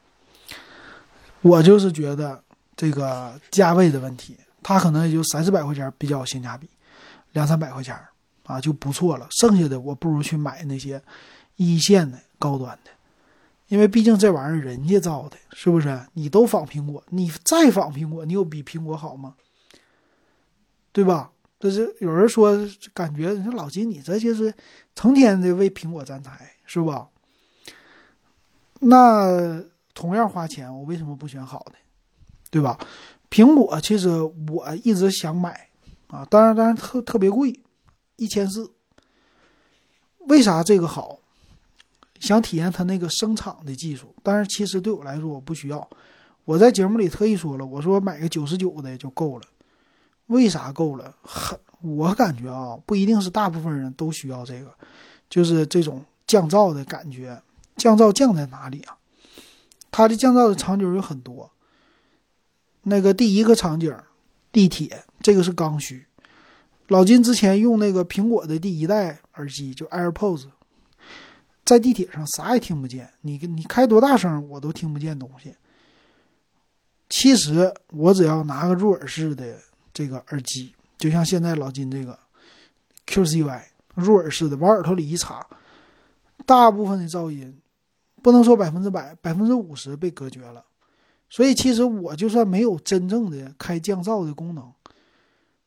[1.41, 2.39] 我就是觉得
[2.75, 6.69] 这个价位的问题，它可能也就三四百块钱比较性价比，
[7.31, 7.99] 两三百块钱
[8.43, 9.27] 啊就不错了。
[9.31, 11.01] 剩下的我不如去买那些
[11.55, 12.91] 一线的高端的。
[13.67, 16.05] 因为毕竟这玩意儿人家造的，是不是？
[16.13, 19.35] 你都仿苹果，你再仿苹果，你有比苹果好吗？
[20.91, 21.31] 对吧？
[21.57, 22.55] 但是有人说，
[22.93, 24.53] 感觉你说老金，你这就是
[24.93, 27.09] 成天的为苹果站台，是吧？
[28.81, 29.63] 那
[29.95, 31.73] 同样花钱，我为什么不选好的？
[32.51, 32.77] 对吧？
[33.31, 34.09] 苹果其实
[34.51, 35.69] 我一直想买
[36.07, 37.59] 啊，当然当然特特别贵，
[38.17, 38.71] 一千四。
[40.27, 41.19] 为啥这个好？
[42.25, 45.87] 想体验它那个声场的技术，但是其实对我来说我不需要。
[46.43, 49.45] 我在节目里特意说了，我说买个九十九的就够了。
[50.27, 51.15] 为啥够了？
[51.21, 54.73] 很，我感觉啊，不一定是大部分人都需要这个，
[55.29, 57.39] 就是这种降噪的感觉，
[57.77, 58.97] 降噪降在哪里啊？
[59.91, 61.51] 它的降噪的场景有很多。
[62.83, 63.95] 那个第一个场景，
[64.51, 66.05] 地铁，这个是刚需。
[66.87, 70.45] 老金之前用那个苹果的第一代耳机，就 AirPods，
[71.65, 75.55] 在地铁上啥也听不见，你你开多大声我都听不见东西。
[77.09, 79.57] 其实我只要拿个入耳式的
[79.91, 82.17] 这个耳机，就像现在老金这个
[83.07, 83.61] QCY
[83.95, 85.45] 入耳式的，往耳朵里一插，
[86.45, 87.59] 大部分的噪音
[88.21, 90.63] 不能说百分之百，百分之五十被隔绝了。
[91.29, 94.71] 所以其实我就算没有真正的开降噪的功能，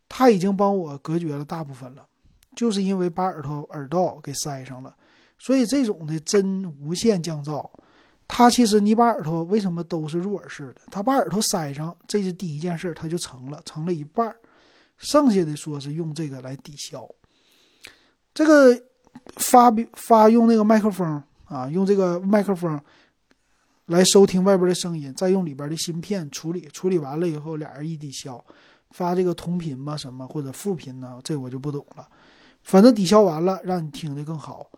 [0.08, 2.06] 它已经帮我隔绝了大部分了，
[2.54, 4.94] 就是因为把耳朵耳道给塞上了。
[5.38, 7.68] 所以这种的真无线降噪，
[8.27, 10.83] 它其实你把耳朵为什么都是入耳式的？
[10.90, 14.35] 它把耳朵塞上，这是第一件事，它就成了，成了一半，
[14.96, 17.09] 剩下的说是用这个来抵消。
[18.35, 18.79] 这个
[19.37, 22.81] 发发用那个麦克风啊，用这个麦克风。
[23.87, 28.44] 来收听外边的声音，再用里边的芯片处理，处理完了以后，俩人一抵消，
[28.90, 31.18] 发这个同频吧，什么或者副频呢？
[31.24, 32.07] 这我就不懂了。
[32.62, 34.70] 反正抵消完了，让你听得更好。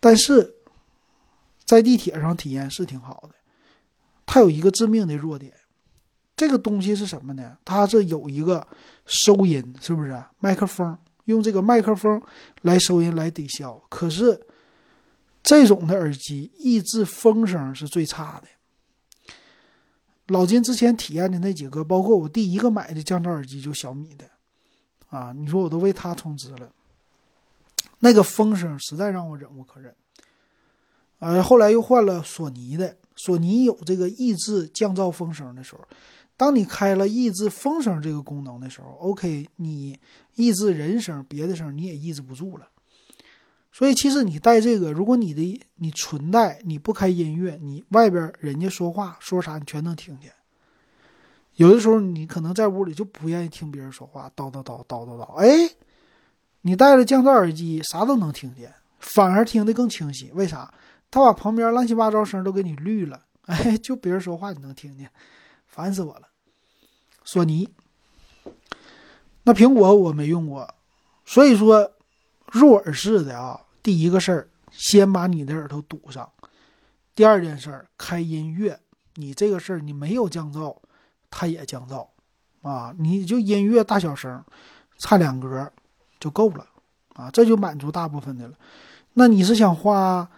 [0.00, 0.54] 但是
[1.64, 3.34] 在地铁上体验是挺好的。
[4.24, 5.52] 它有一个致命的弱点，
[6.36, 7.56] 这个东西是什么呢？
[7.64, 8.66] 它是有一个
[9.04, 10.22] 收音，是不是？
[10.38, 12.22] 麦克风用这个麦克风
[12.62, 14.40] 来收音来抵消，可是。
[15.48, 19.32] 这种的耳机抑制风声是最差的。
[20.26, 24.28] 老金之前体验的那几个，包括我第一个买的降噪耳机就小米的，
[25.08, 26.68] 啊，你说我都为它充值了。
[28.00, 29.94] 那个风声实在让我忍无可忍。
[31.18, 35.80] 呃，后来又换了索尼的，索尼有这个抑制降噪风声的时候，
[36.36, 39.98] 当你开了抑制风声这个功能的时候，OK，你
[40.34, 42.68] 抑制人声、别的声你也抑制不住了。
[43.72, 50.32] 所以其实你带这个，如果你的你纯带，你不开音乐，你外边人家说话说啥，你全能听见。
[51.54, 55.34] 有的时候你可能在屋里就不愿意听别人说话，叨叨叨叨叨叨。
[55.36, 55.70] 哎，
[56.66, 60.32] 你戴了降噪耳机，啥都能听见，反而听得更清晰。
[60.34, 60.74] 为啥？
[61.12, 63.22] 他把旁边乱七八糟声都给你滤了。
[63.42, 65.08] 哎，就别人说话你能听见，
[65.68, 66.22] 烦死我了。
[67.22, 67.68] 索尼，
[69.44, 70.74] 那苹果我没用过，
[71.24, 71.92] 所以说
[72.50, 73.60] 入耳式的啊。
[73.80, 76.28] 第一个事儿，先把你的耳朵堵上。
[77.14, 78.76] 第二件事儿，开音乐。
[79.14, 80.76] 你这个事儿，你没有降噪，
[81.30, 82.08] 它也降噪
[82.62, 82.92] 啊。
[82.98, 84.44] 你就音乐大小声，
[84.98, 85.72] 差两格
[86.26, 86.66] 就够了
[87.14, 88.54] 啊，这就满足大部分的了。
[89.14, 90.28] 那你是想花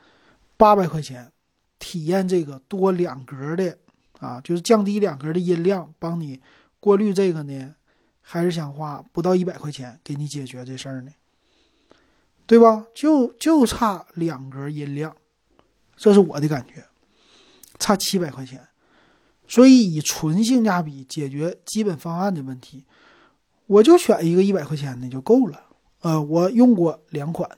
[0.58, 1.32] 八百块钱
[1.78, 3.78] 体验这个多两格的
[4.20, 6.38] 啊，就是降低两格的音量，帮你
[6.78, 7.74] 过滤这个呢，
[8.20, 11.10] 还是想花不到一百块钱给你解决这事儿呢？
[12.46, 12.86] 对吧？
[12.94, 15.16] 就就差两格音量，
[15.96, 16.84] 这是我的感觉，
[17.78, 18.68] 差七百块钱，
[19.46, 22.84] 所以以纯性价比解决基本方案的问题，
[23.66, 25.64] 我就选一个一百块钱的就够了。
[26.00, 27.50] 呃，我用过两款，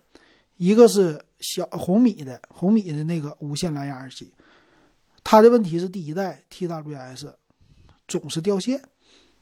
[0.56, 4.32] 一个是小红米的红米的那个无线蓝牙耳机，
[5.22, 7.34] 它的问题是第一代 TWS
[8.08, 8.82] 总是掉线，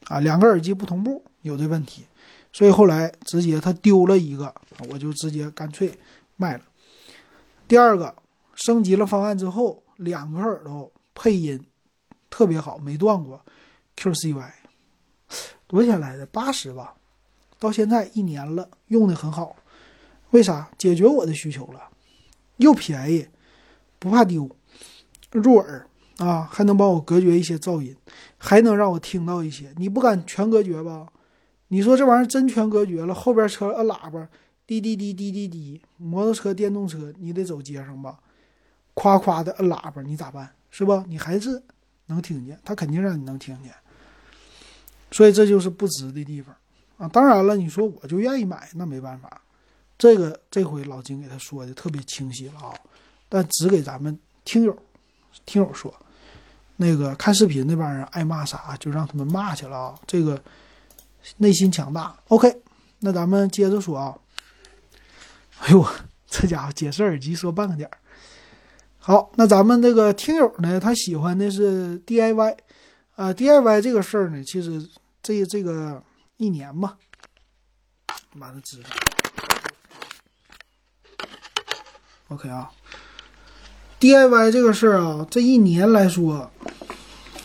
[0.05, 2.05] 啊，两个耳机不同步有这问题。
[2.51, 4.53] 所以后来直接他丢了一个，
[4.89, 5.97] 我就直接干脆
[6.35, 6.63] 卖了。
[7.67, 8.15] 第二个
[8.55, 11.63] 升级了方案之后，两个耳朵配音
[12.29, 13.39] 特别好，没断过。
[13.95, 14.51] QCY
[15.67, 16.25] 多少钱来的？
[16.25, 16.95] 八十吧，
[17.59, 19.57] 到现在一年了，用的很好。
[20.31, 20.69] 为啥？
[20.77, 21.89] 解决我的需求了，
[22.57, 23.27] 又便宜，
[23.99, 24.49] 不怕丢，
[25.31, 25.85] 入耳
[26.17, 27.95] 啊，还能帮我隔绝一些噪音，
[28.37, 29.73] 还能让我听到一些。
[29.77, 31.07] 你不敢全隔绝吧？
[31.69, 34.27] 你说这玩意儿真全隔绝了，后边车摁喇叭，
[34.65, 38.19] 滴滴滴滴滴滴，摩托车、电动车，你得走街上吧，
[38.93, 40.51] 夸夸的摁喇叭，你咋办？
[40.69, 40.95] 是不？
[41.07, 41.61] 你还是
[42.05, 43.73] 能听见，他肯定让你能听见。
[45.11, 46.55] 所以这就是不值的地方
[46.99, 47.07] 啊！
[47.07, 49.41] 当然了，你说我就愿意买，那没办法。
[49.97, 52.71] 这个这回老金给他说的特别清晰了啊，
[53.27, 54.77] 但只给咱们听友
[55.47, 55.91] 听友说，
[56.77, 60.39] 那个看视频那帮人爱骂啥就让他们骂去了啊，这个。
[61.35, 62.61] 内心强大，OK，
[62.99, 64.17] 那咱们接着说啊。
[65.59, 65.85] 哎呦，
[66.27, 67.97] 这家伙解释耳机说半个点儿。
[68.97, 72.57] 好，那咱们这个听友呢，他喜欢的是 DIY，
[73.15, 74.89] 啊，DIY 这个事儿呢，其实
[75.21, 76.01] 这这个
[76.39, 76.97] 一年吧，
[78.39, 78.91] 把它支上。
[82.29, 82.71] OK 啊
[83.99, 86.49] ，DIY 这个事儿啊，这一年来说，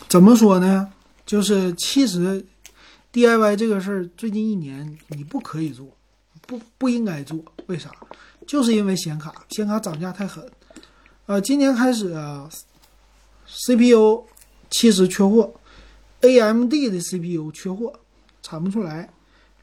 [0.07, 0.93] 怎么说呢？
[1.25, 2.45] 就是其实。
[3.11, 5.87] DIY 这个事儿，最近一年你不可以做，
[6.47, 7.89] 不不应该做，为啥？
[8.47, 10.49] 就是因为显卡，显卡涨价太狠。
[11.25, 12.49] 呃，今年开始啊
[13.47, 14.25] ，CPU
[14.69, 15.53] 其实缺货
[16.21, 17.97] ，AMD 的 CPU 缺货，
[18.45, 19.09] 产不出来，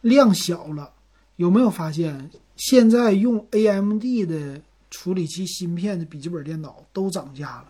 [0.01, 0.90] 量小了。
[1.37, 7.66] 有没有发现，现在用 AMD 的处理器芯片的笔记本电脑都涨价了？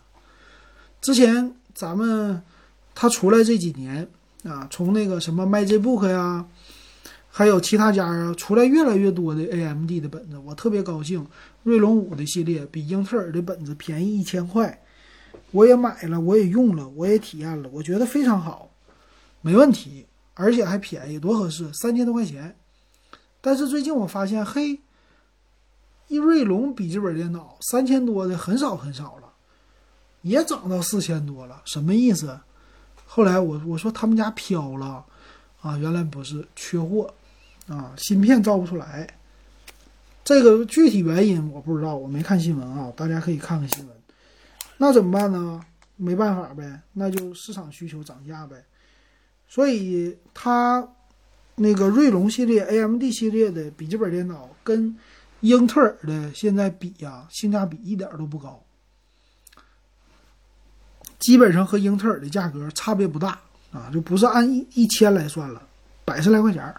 [1.02, 2.42] 之前咱们
[2.94, 4.08] 它出来这几年
[4.42, 6.46] 啊，从那个什么 MagicBook 呀。
[7.34, 11.26] 还有其他家啊，出来越来越多的 AMD 的本子，我特别高兴。
[11.62, 14.82] 锐龙五的系列比英特尔的本子便宜一千块，
[15.50, 18.70] 我也买了，我也用了，我也体验了，我觉得非常好，
[19.40, 22.56] 没问题，而且还便宜，多合适，三千多块钱。
[23.40, 24.80] 但是最近我发现，嘿，
[26.08, 29.32] 一锐龙笔记本电脑三千多的很少很少了，
[30.22, 32.38] 也涨到四千多了，什么意思？
[33.06, 35.04] 后来我我说他们家飘了，
[35.60, 37.12] 啊，原来不是缺货。
[37.68, 39.08] 啊，芯片造不出来，
[40.24, 43.96] 这个具体原因我不知道，我没看新闻啊，大家可以看看新闻。
[44.78, 45.64] 那怎么办呢？
[45.94, 48.64] 没办法呗，那就市场需求涨价呗。
[49.52, 50.88] 所以它
[51.56, 54.96] 那个锐龙系列、AMD 系列的笔记本电脑跟
[55.40, 58.64] 英特尔的现在比呀，性价比一点都不高，
[61.18, 63.38] 基本上和英特尔的价格差别不大
[63.72, 65.60] 啊，就不是按一一千来算了，
[66.06, 66.74] 百十来块钱。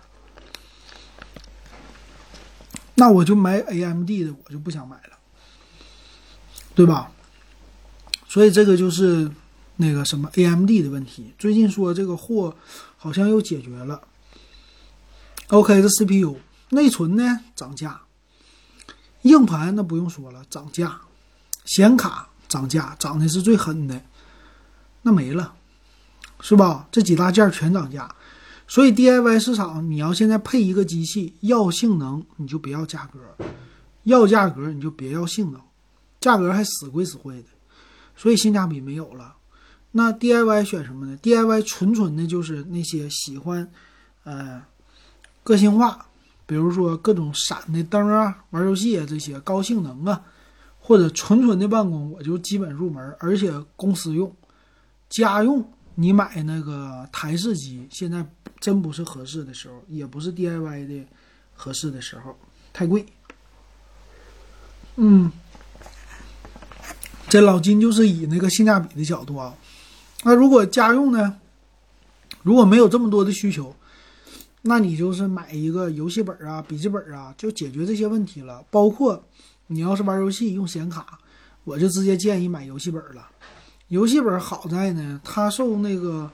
[2.96, 5.18] 那我就买 AMD 的，我就不想买了，
[6.74, 7.12] 对吧？
[8.28, 9.30] 所以这个就是
[9.76, 11.34] 那个什么 AMD 的问题。
[11.38, 12.56] 最近说这个货
[12.98, 14.02] 好像又解决了。
[15.48, 16.38] OK 的 CPU，
[16.70, 18.02] 内存呢涨价，
[19.24, 21.02] 硬盘那不用说了涨价，
[21.66, 24.02] 显卡涨价，涨的是最狠的，
[25.02, 25.54] 那没了，
[26.40, 26.88] 是吧？
[26.92, 28.16] 这几大件全涨价。
[28.68, 33.20] 所以 DIY 市场，你要现在配一个机器，要性能你就别要价格，
[34.04, 35.62] 要价格你就别要性能，
[36.20, 37.50] 价格还死贵死贵的，
[38.16, 39.36] 所以性价比没有了。
[39.94, 43.72] 那 DIY 选什么呢？DIY 纯纯的就是那些喜欢，
[44.26, 44.62] 呃，
[45.44, 46.06] 个性化，
[46.46, 50.22] 比如说各种闪的灯啊，玩游戏啊这些高性能啊，
[50.80, 54.36] 或者纯纯的办公，我就基本入门，而且公司用，
[55.10, 55.64] 家用
[55.96, 58.26] 你买那个台式机现在。
[58.64, 61.06] 真不是合适的时候，也不是 DIY 的
[61.54, 62.34] 合适的时候，
[62.72, 63.06] 太贵。
[64.96, 65.30] 嗯，
[67.28, 69.54] 这老金就是以那个性价比的角度啊。
[70.24, 71.40] 那如果家用呢？
[72.42, 73.76] 如果没有这么多的需求，
[74.62, 78.64] 那你就是买一个游戏本啊、笔记本啊，就解决这些问题了。
[78.70, 79.24] 包括
[79.68, 81.20] 你要是玩游戏用显卡，
[81.64, 83.28] 我就直接建议买游戏本了。
[83.90, 86.32] 游戏本好在呢，它受那个。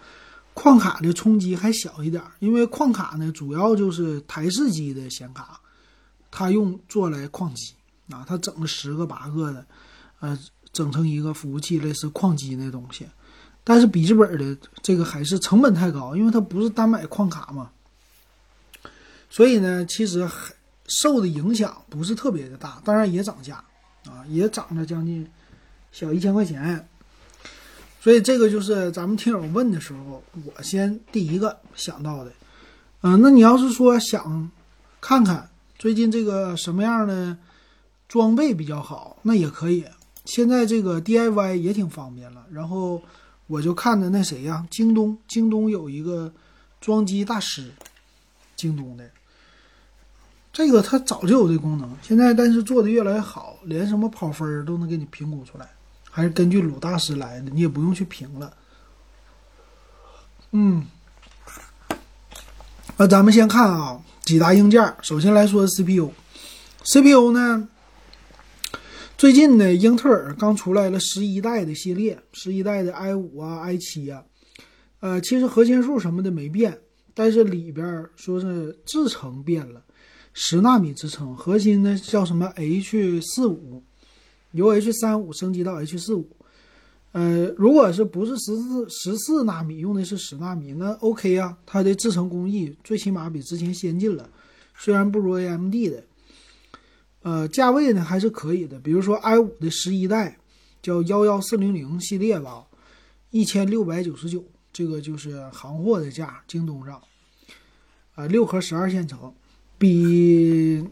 [0.55, 5.57] 矿卡的冲击还小一点，因为矿卡呢主要就是台式机的显卡，
[6.29, 7.73] 它用做来矿机
[8.09, 9.65] 啊，它整个十个八个的，
[10.19, 10.37] 呃，
[10.73, 13.07] 整成一个服务器类似矿机那东西。
[13.63, 17.69] 但是笔记本的这个还是成本太高，因为它不是单买矿卡嘛，
[19.29, 20.53] 所以呢，其实还
[20.87, 23.63] 受的影响不是特别的大，当然也涨价
[24.05, 25.27] 啊，也涨了将近
[25.91, 26.87] 小一千块钱。
[28.01, 32.31] 所以这个就是咱们听友问的时候，我先第一个想到的。
[33.01, 34.49] 嗯，那你要是说想
[35.01, 37.37] 看看最近这个什么样的
[38.07, 39.85] 装备比较好，那也可以。
[40.25, 42.45] 现在这个 DIY 也挺方便了。
[42.51, 43.01] 然后
[43.49, 46.31] 我就看的那谁呀，京东，京东有一个
[46.79, 47.71] 装机大师，
[48.55, 49.09] 京东的
[50.53, 55.67] 这个他早就有这功能，现在但是做的越来越好，连什么跑分都能给你评估出来。
[56.11, 58.53] 还是根据鲁大师来的，你也不用去评了。
[60.51, 60.85] 嗯，
[62.97, 64.95] 那咱们先看啊，几大硬件。
[65.01, 67.67] 首先来说 CPU，CPU 呢，
[69.19, 74.23] 最近呢，英特尔刚出来了十一代的系列，十一代的 i 五啊、i 七啊，
[75.01, 76.79] 呃，其实核心数什么的没变，
[77.13, 79.83] 但是里边说是制程变了，
[80.33, 83.83] 十纳米制程，核心呢叫什么 H 四五。
[84.51, 86.25] 由 H 三五升级到 H 四五，
[87.11, 94.29] 呃，如果是不是十四十四纳米，用的是十纳米，那 OK 啊，它的制程工艺最起码比之前先进了，
[94.77, 96.05] 虽然不如 AMD 的，
[97.21, 98.79] 呃，价位呢还是可以的。
[98.79, 100.37] 比如说 i 五的十一代，
[100.81, 102.65] 叫幺幺四零零系列吧，
[103.31, 107.01] 一千六百九十九，这个就是行货的价，京东上，
[108.15, 109.33] 啊，六核十二线程，
[109.77, 110.83] 比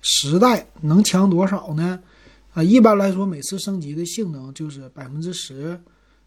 [0.00, 2.02] 十代能强多少呢？
[2.54, 5.80] 啊，一般来说，每次升级的性能就是百分之十、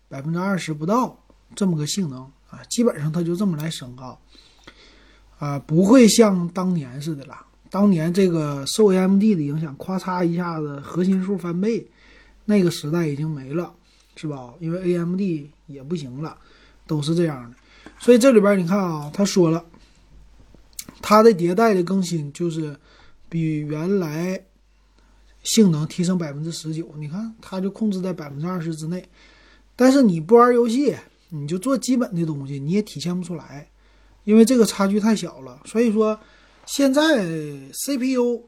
[0.08, 1.20] 百分之二十不到
[1.56, 4.18] 这么个性能啊，基本上它就这么来升啊，
[5.38, 11.86] 啊，不会像当年似的了当年这个受 AMD 的影响，咔嚓一下子核心数翻倍，
[12.46, 13.74] 那个时代已经没了，
[14.16, 14.54] 是吧？
[14.60, 15.22] 因为 AMD
[15.68, 16.38] 也不行了，
[16.88, 17.58] 都是这样的。
[18.00, 19.64] 所以这里边你看啊，他说了，
[21.02, 22.76] 它的迭代的更新就是
[23.30, 24.42] 比原来
[25.44, 29.08] 性能提升百分之十九，你看它就控制在百分之二十之内。
[29.76, 30.96] 但是你不玩游戏，
[31.30, 33.68] 你就做基本的东西，你也体现不出来，
[34.24, 35.60] 因为这个差距太小了。
[35.66, 36.18] 所以说，
[36.66, 37.26] 现在
[37.74, 38.44] CPU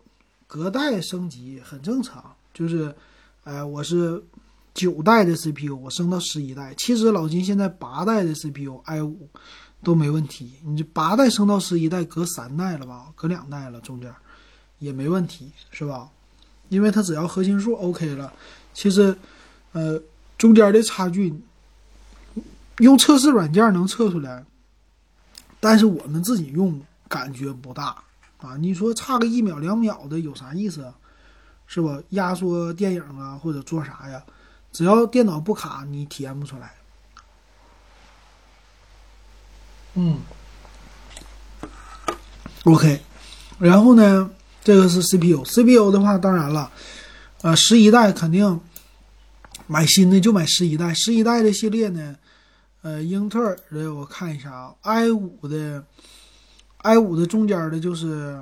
[0.47, 2.93] 隔代升级很正常，就是，
[3.43, 4.24] 哎，我是
[4.74, 6.74] 九代的 CPU，我升到十一代。
[6.76, 9.30] 其实老金现在八代的 CPU i 五
[9.84, 13.07] 都没问题，你这八代升到十一代，隔三代了吧？
[13.15, 14.13] 隔两代了，中间
[14.80, 16.09] 也没问题，是吧？
[16.70, 18.34] 因为它只要核心数 OK 了，
[18.74, 19.15] 其实，
[19.72, 20.01] 呃。
[20.38, 21.34] 中间的差距，
[22.78, 24.45] 用测试软件能测出来，
[25.59, 28.03] 但是我们自己用感觉不大
[28.40, 28.58] 啊。
[28.58, 30.94] 你说差个一秒两秒的有啥意思啊？
[31.68, 32.02] 是吧？
[32.10, 34.24] 压缩电影啊，或者做啥呀？
[34.72, 36.74] 只要电脑不卡，你体验不出来。
[39.96, 40.20] 嗯
[42.64, 43.02] ，OK。
[43.60, 44.30] 然后呢，
[44.64, 46.72] 这个是 CPU，CPU 的话，当然了，
[47.42, 48.60] 呃，十一代肯定。
[49.70, 52.16] 买新的就买十一代，十一代的系列呢，
[52.84, 55.84] 呃，英特尔的我看一下啊，i 五的
[56.88, 58.42] ，i 五的中间的就是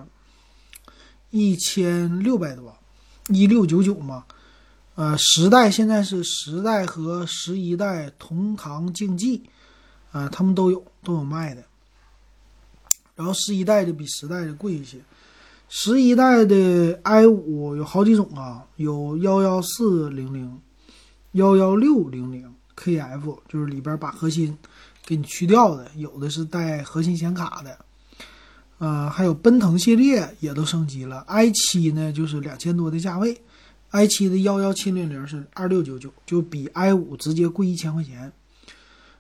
[1.32, 2.76] 一千六百多，
[3.30, 4.26] 一六九九嘛，
[4.96, 9.44] 呃，十代现在是十代和十一代同堂竞技，
[10.12, 11.64] 啊，他们都有都有卖的，
[13.16, 15.00] 然后十一代的比十代的贵一些，
[15.68, 20.62] 十一代的 i 五有好几种啊，有幺幺四零零。
[21.36, 24.58] 幺幺六零零 KF 就是里边把核心
[25.06, 27.78] 给你去掉的，有的是带核心显卡的，
[28.78, 31.20] 呃，还有奔腾系列也都升级了。
[31.28, 33.40] i 七呢就是两千多的价位
[33.92, 38.32] ，i 七的幺幺七零零是二六九九，就比 i 五直接贵一千块钱。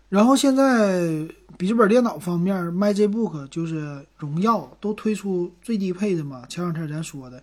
[0.10, 1.28] 然后现在
[1.58, 7.41] 笔记本电脑方面，MacBook 就是荣耀都推出最低配的嘛，前两天咱说的，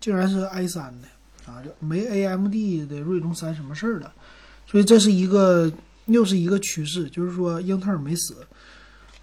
[0.00, 1.08] 竟然是 i 三的。
[1.44, 2.54] 啊，就没 AMD
[2.88, 4.12] 的锐龙三什么事儿了，
[4.64, 5.68] 所以这是一个
[6.06, 8.36] 又是一个趋势，就是说英特尔没死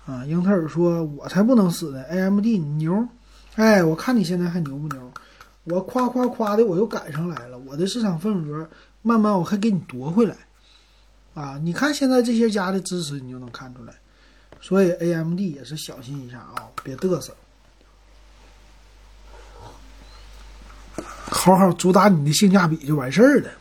[0.09, 3.07] 啊，英特尔说我才不能死呢，AMD 你牛，
[3.55, 5.11] 哎，我看你现在还牛不牛？
[5.65, 8.67] 我夸夸夸的我又赶上来了，我的市场份额
[9.03, 10.35] 慢慢我还给你夺回来
[11.35, 11.59] 啊！
[11.61, 13.93] 你看现在这些家的支持，你就能看出来，
[14.59, 17.35] 所以 AMD 也是小心一下啊，别嘚瑟。
[21.31, 23.51] 好好主打你的性价比就完事儿了，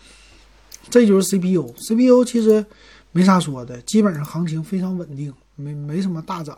[0.89, 1.75] 这就是 CPU。
[1.77, 2.65] CPU 其实
[3.13, 6.57] 没啥说的，基本上行情非常稳定，没没什么大涨。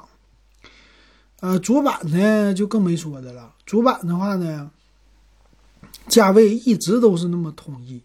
[1.40, 3.55] 呃，主板呢就更没说的了。
[3.64, 4.70] 主板的话呢，
[6.07, 8.01] 价位一直都是那么统一。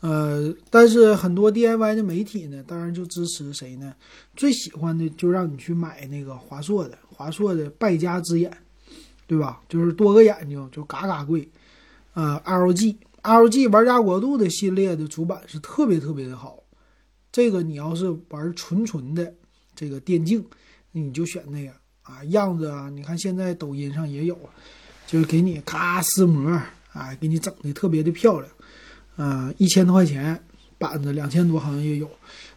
[0.00, 3.94] 呃，但是很多 DIY 的媒体呢，当然就支持谁呢？
[4.34, 8.50] 最喜欢的就让你去买那个华硕的，华硕的败家之眼，
[9.26, 9.60] 对吧？
[9.68, 11.48] 就是多个眼睛，就嘎嘎贵。
[12.14, 16.62] 呃，LG，LG 玩家国度的系列的主板是特别特别的好。
[17.32, 19.34] 这个你要是玩纯纯的
[19.74, 20.44] 这个电竞，
[20.92, 21.72] 你就选那个
[22.02, 24.38] 啊，样子啊，你看现在抖音上也有，
[25.06, 26.50] 就是给你咔撕膜，
[26.92, 28.50] 啊，给你整的特别的漂亮。
[29.16, 30.42] 啊，一千多块钱
[30.76, 32.10] 板子，两千多好像也有。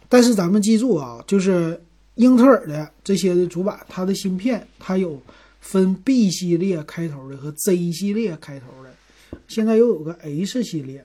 [0.08, 1.80] 但是咱们记住啊，就是
[2.16, 5.22] 英特尔的这些的主板，它的芯片它有
[5.60, 8.92] 分 B 系列开头的和 Z 系列开头的。
[9.46, 11.04] 现在又有个 H 系列，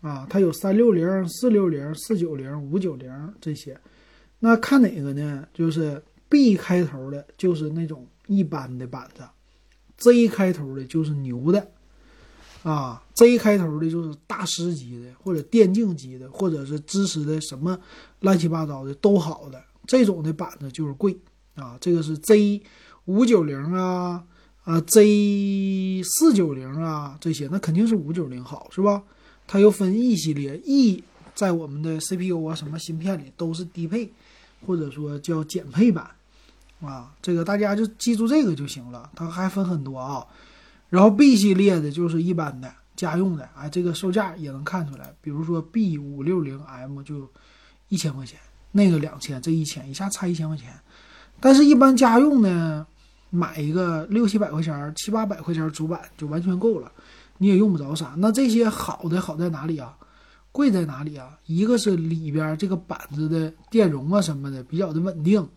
[0.00, 3.10] 啊，它有三六零、四六零、四九零、五九零
[3.40, 3.76] 这些，
[4.40, 5.46] 那看哪个呢？
[5.52, 9.22] 就是 B 开头的，就是那种一般的板子
[9.98, 11.68] ；Z 开头的，就是牛的，
[12.62, 17.78] 啊，Z 开头的就是大师级的，或者电竞级的，或者是支持的什么
[18.20, 21.18] 乱七八糟的都好的，这种的板子就是贵
[21.54, 21.76] 啊。
[21.80, 22.62] 这个是 Z
[23.06, 24.24] 五九零啊。
[24.64, 29.02] 啊，Z 四九零啊，这些那肯定是五九零好，是吧？
[29.46, 31.02] 它又分 E 系列，E
[31.34, 34.12] 在我们的 CPU 啊什么芯片里都是低配，
[34.66, 36.10] 或者说叫减配版，
[36.80, 39.10] 啊，这个大家就记住这个就行了。
[39.14, 40.26] 它还分很多啊，
[40.88, 47.28] 然后 B 系列的就是一般的家用的，哎，这个售价也能看出来，比如说 B 五六零 M 就
[47.88, 48.38] 一千块钱，
[48.72, 50.72] 那个两千，这一千一下差一千块钱，
[51.40, 52.86] 但是一般家用呢。
[53.30, 56.90] 买一个六七百块钱、七八百块钱主板就完全够了，
[57.36, 58.14] 你也用不着啥。
[58.16, 59.94] 那这些好的好在哪里啊？
[60.58, 61.38] 贵在哪里啊？
[61.46, 65.48] 一个是里边这个板子的电容啊什么的比较的稳定，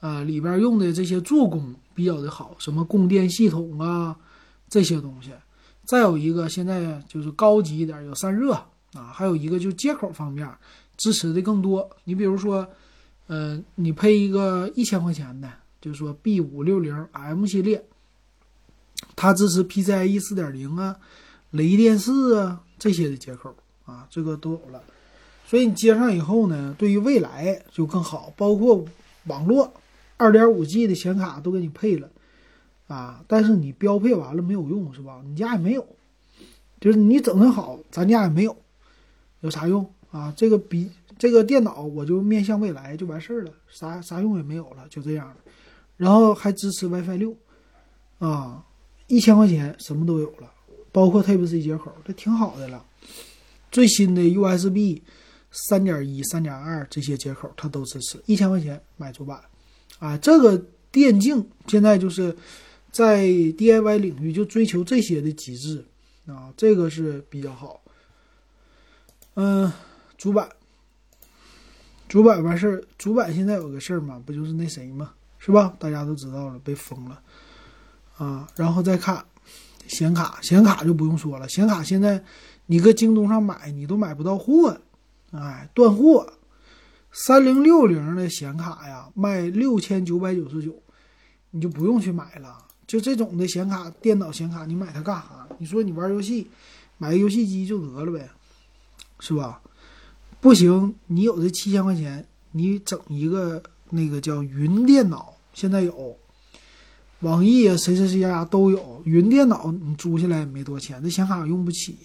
[0.00, 4.14] 啊，里边用的这些做工比较的好，什么供电系统啊、
[4.68, 5.30] 这些东西。
[5.86, 8.52] 再有一个，现在就是高级一点，有散热
[8.92, 10.46] 啊，还有一个就接口方面
[10.98, 11.88] 支持的更多。
[12.04, 12.68] 你比如说，
[13.28, 17.82] 呃，你配一个一千块钱的，就是说 B 五六零 M 系列，
[19.16, 20.96] 它支持 PCIe 四点零啊、
[21.50, 24.82] 雷电四啊这些的接口啊，这个都有了。
[25.46, 28.84] 所以你接上以后呢，对于未来就更好，包括
[29.26, 29.72] 网络，
[30.16, 32.08] 二点五 G 的显卡都给你配了。
[32.86, 35.22] 啊，但是你标配完了没有用是吧？
[35.24, 35.86] 你家也没有，
[36.80, 38.54] 就是你整的好，咱家也没有，
[39.40, 40.32] 有啥用啊？
[40.36, 45.34] 这个比这个电脑我就面向未来就完事儿了，啥啥用也没有了，就这样。
[45.96, 47.34] 然后还支持 WiFi 六，
[48.18, 48.62] 啊，
[49.06, 50.50] 一千块钱什么都有了，
[50.92, 52.84] 包括 Type C 接口，这挺好的了。
[53.74, 55.02] 最新的 USB
[55.50, 59.38] 三点一、三点二这些接口它都支持，一千块钱买主板，
[59.98, 60.56] 啊，这个
[60.90, 62.34] 电竞现在就是。
[62.94, 65.84] 在 DIY 领域就追求这些的极致
[66.28, 67.82] 啊，这个是比较好。
[69.34, 69.72] 嗯，
[70.16, 70.48] 主板，
[72.06, 75.74] 主板完事儿，主板现在有个事儿嘛，不就是那谁嘛，是吧？
[75.80, 77.20] 大家都知道了，被封了
[78.16, 78.48] 啊。
[78.54, 79.24] 然后再看
[79.88, 82.22] 显卡，显卡就不用说了，显卡现在
[82.66, 84.80] 你搁京东上买，你都买不到货，
[85.32, 86.32] 哎，断货。
[87.16, 90.74] 三零六零的显卡呀，卖六千九百九十九，
[91.52, 92.58] 你就不用去买了。
[92.86, 95.46] 就这种的显卡，电脑显卡，你买它干啥？
[95.58, 96.48] 你说你玩游戏，
[96.98, 98.28] 买个游戏机就得了呗，
[99.20, 99.60] 是吧？
[100.40, 106.18] 不行，你有这七千块钱，你整一个那个叫云电脑，现在有，
[107.20, 111.96] 网易啊，谁谁谁家家都有云电脑，你租下来也没多钱，这显卡用不起。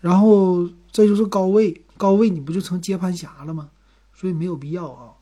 [0.00, 3.68] 然后这就是高位，高位你不就成接盘侠了吗？
[4.14, 5.12] 所以没有必要啊。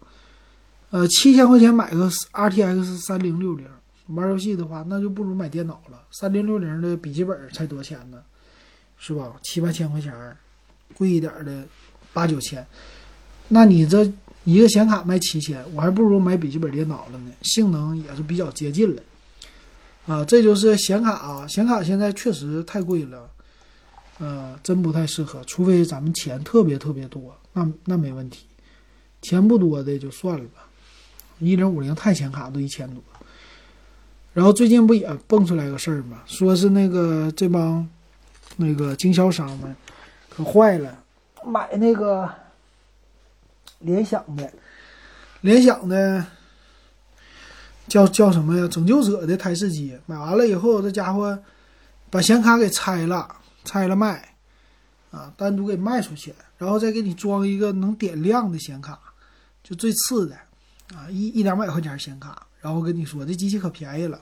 [0.91, 3.67] 呃，七千块钱买个 RTX 三零六零。
[4.09, 6.01] 玩游戏的话，那就不如买电脑了。
[6.13, 8.23] 三零六零的笔记本才多钱呢，
[8.97, 9.33] 是吧？
[9.43, 10.15] 七八千块钱，
[10.95, 11.67] 贵一点的
[12.13, 12.65] 八九千。
[13.49, 14.09] 那你这
[14.45, 19.03] 一个显卡卖七千，我还不如买笔记本电脑了呢，性能也是比较接近了。
[20.07, 23.29] 啊，这就是显卡啊，显卡现在确实太贵了，
[24.19, 25.43] 呃，真不太适合。
[25.45, 28.47] 除非咱们钱特别特别多，那那没问题。
[29.23, 30.67] 钱不多的就算了吧。
[31.39, 33.03] 一零五零钛显卡都一千多。
[34.33, 36.23] 然后最近不也蹦出来个事儿吗？
[36.27, 37.89] 说是那个这帮
[38.57, 39.75] 那个经销商们
[40.29, 41.03] 可坏了，
[41.45, 42.31] 买那个
[43.79, 44.53] 联想的，
[45.41, 46.25] 联想的
[47.89, 48.69] 叫叫什么呀？
[48.69, 51.39] 拯救者的台式机，买完了以后，这家伙
[52.11, 53.36] 把显卡给拆了，
[53.67, 54.35] 拆了卖，
[55.11, 58.99] 啊，单独给卖出去，然后再给你装一个能点亮的显卡，
[59.63, 60.37] 就最次的，
[60.97, 62.47] 啊，一一两百块钱显卡。
[62.63, 64.21] 然后跟你说，这机器可便宜了，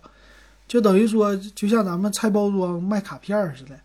[0.66, 3.78] 就等于说，就像咱们拆包装卖卡片似的。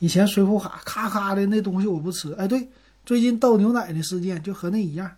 [0.00, 2.68] 以前水浒卡咔咔的那东西我不吃，哎，对，
[3.06, 5.10] 最近倒牛奶的事件就和那一样，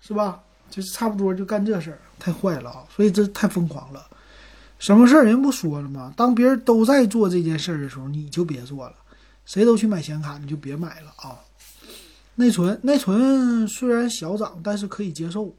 [0.00, 0.40] 是吧？
[0.70, 2.84] 就是差不多就干这事儿，太坏了啊！
[2.94, 4.06] 所以这太疯狂了。
[4.78, 6.12] 什么事儿人不说了吗？
[6.16, 8.94] 当别人都在做这件事儿的时候，你就别做了。
[9.44, 11.38] 谁都去买显卡，你就别买了啊。
[12.36, 15.52] 内存，内存虽然小涨，但是可以接受。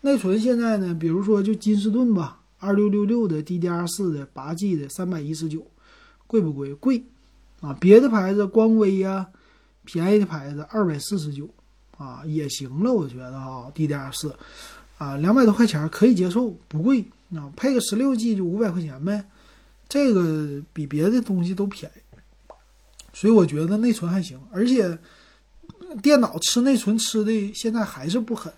[0.00, 5.66] 内存现在呢，比如说就金士顿吧，二六六六的 DDR 四的八 G 的三百一十九，
[6.26, 6.72] 贵不贵？
[6.74, 7.04] 贵
[7.60, 7.76] 啊！
[7.78, 9.26] 别的牌子光威呀，
[9.84, 11.48] 便宜的牌子二百四十九
[11.98, 14.34] 啊，也行了，我觉得哈，DDR 四
[14.96, 17.04] 啊，两百多块钱可以接受，不贵
[17.34, 19.24] 啊，配个十六 G 就五百块钱呗，
[19.88, 22.52] 这个比别的东西都便宜，
[23.12, 24.98] 所以我觉得内存还行，而且
[26.02, 28.52] 电脑吃内存吃的现在还是不狠。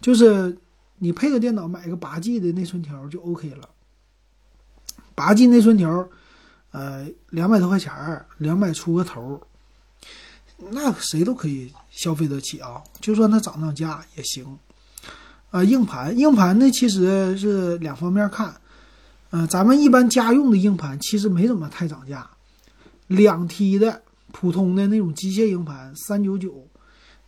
[0.00, 0.56] 就是
[0.98, 3.68] 你配个电脑，买个八 G 的内存条就 OK 了。
[5.14, 6.08] 八 G 内存条，
[6.72, 9.40] 呃，两百多块钱儿，两百出个头，
[10.58, 12.82] 那谁都可以消费得起啊。
[13.00, 14.58] 就算它涨涨价也行。
[15.54, 18.56] 啊，硬盘，硬盘呢其实是两方面看。
[19.30, 22.28] 嗯，咱们一般家用的硬盘其实没怎么太涨价。
[23.06, 24.02] 两 T 的
[24.32, 26.66] 普通的那种机械硬盘，三九九，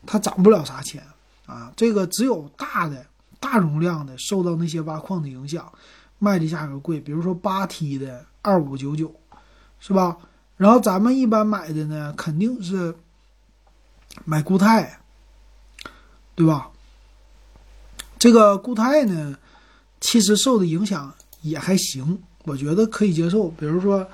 [0.07, 1.05] 它涨不了啥钱。
[1.47, 3.07] 啊，这个只有大的、
[3.39, 5.73] 大容量的受到那些挖矿的影响，
[6.19, 6.99] 卖的价格贵。
[7.01, 9.15] 比如说八 T 的二五九九，
[9.79, 10.17] 是吧？
[10.57, 12.93] 然后咱们一般买的呢，肯定是
[14.25, 14.99] 买固态，
[16.35, 16.71] 对吧？
[18.19, 19.37] 这个固态呢，
[20.01, 21.13] 其实受的影响
[21.43, 23.49] 也还行，我觉得可以接受。
[23.51, 24.07] 比如说，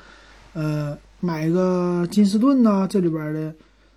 [0.53, 3.55] 呃，买个金士顿呐，这里边的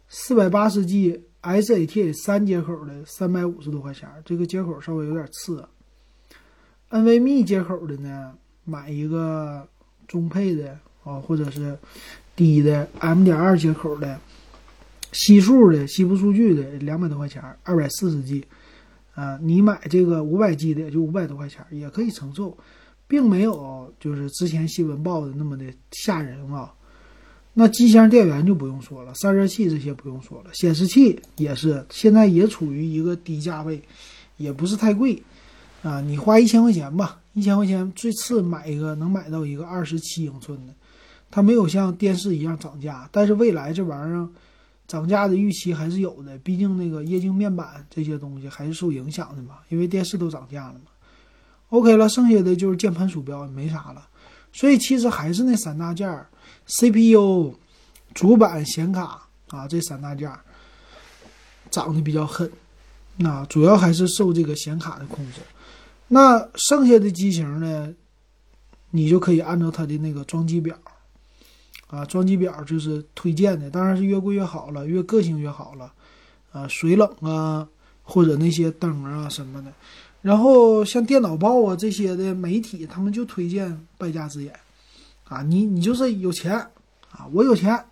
[0.09, 1.21] 四百八十 G。
[1.45, 5.63] SATA 三接口的三百五十多块钱，这个接口稍微有点次。
[6.89, 8.33] NVMe 接口的呢，
[8.63, 9.67] 买一个
[10.07, 11.77] 中配的啊，或者是
[12.35, 14.19] 低的 M 点二接口的，
[15.11, 18.43] 吸数的吸附数据的两百多块钱，二百四十 G，
[19.16, 22.55] 啊，你买这个五百 G 的也就五百多块钱，也可以承受，
[23.07, 26.74] 并没有就是之前新闻报的那么的吓人啊。
[27.57, 33.82] 那机箱电源就不用说了，散热器这些不用说了，显示器也是现在也处于一个低价位，
[34.36, 35.24] 也不是太贵，
[35.82, 40.74] 啊，你花一千块钱吧，一千块钱最次买一个能买到一个二十七英寸的，
[41.32, 44.28] 它没有像电视一样涨价，但是未来这玩意儿
[44.88, 50.91] 涨价的预期还是有的，毕竟那个液晶面板这些东西还是受影响的嘛，因为电视都涨价了嘛。
[51.69, 54.07] OK 了，剩下的就是键盘鼠标没啥了，
[54.53, 56.29] 所以其实还是那三大件儿。
[56.67, 57.53] CPU、
[58.13, 60.31] 主板、显卡啊，这三大件
[61.69, 62.49] 涨得比较狠，
[63.17, 65.41] 那主要还是受这个显卡的控制。
[66.07, 67.93] 那剩下的机型呢，
[68.91, 70.75] 你就可以按照它的那个装机表
[71.88, 75.93] 啊，装机表就是推荐的，当然是越贵越好了，越个性越好了
[76.51, 77.67] 啊，水冷啊，
[78.03, 79.71] 或者那些灯啊什么的。
[80.21, 84.53] 然后像电脑报啊这些的媒体，他们就推荐败家之眼。
[85.25, 86.55] 啊，你你就是有钱
[87.11, 87.83] 啊，我有钱，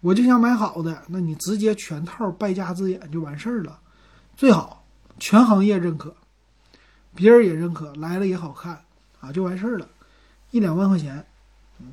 [0.00, 3.78] 我就想买好的，那你直接全套败家之眼就完事儿了，
[4.36, 4.82] 最好
[5.18, 6.14] 全行业认可，
[7.14, 8.80] 别人也认可，来了也好看
[9.20, 9.86] 啊，就完事儿了，
[10.52, 11.24] 一两万块钱，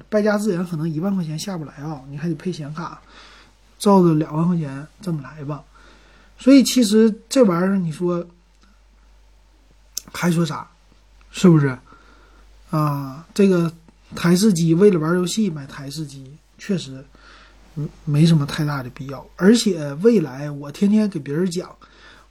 [0.09, 3.01] 败家之眼可能一万块钱下不来啊，你还得配显卡，
[3.79, 5.63] 照着两万块钱这么来吧，
[6.37, 8.25] 所以其实这玩意儿你说
[10.11, 10.67] 还说啥，
[11.31, 11.77] 是不是
[12.69, 13.25] 啊？
[13.33, 13.71] 这个。
[14.13, 17.01] 台式机为了玩游戏买台式机，确实，
[17.75, 19.25] 嗯，没什么太大的必要。
[19.37, 21.73] 而且未来我天天给别人讲，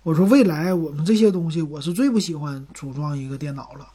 [0.02, 3.88] 我说未来我们这些东西，我是最不喜欢组装一个电脑了，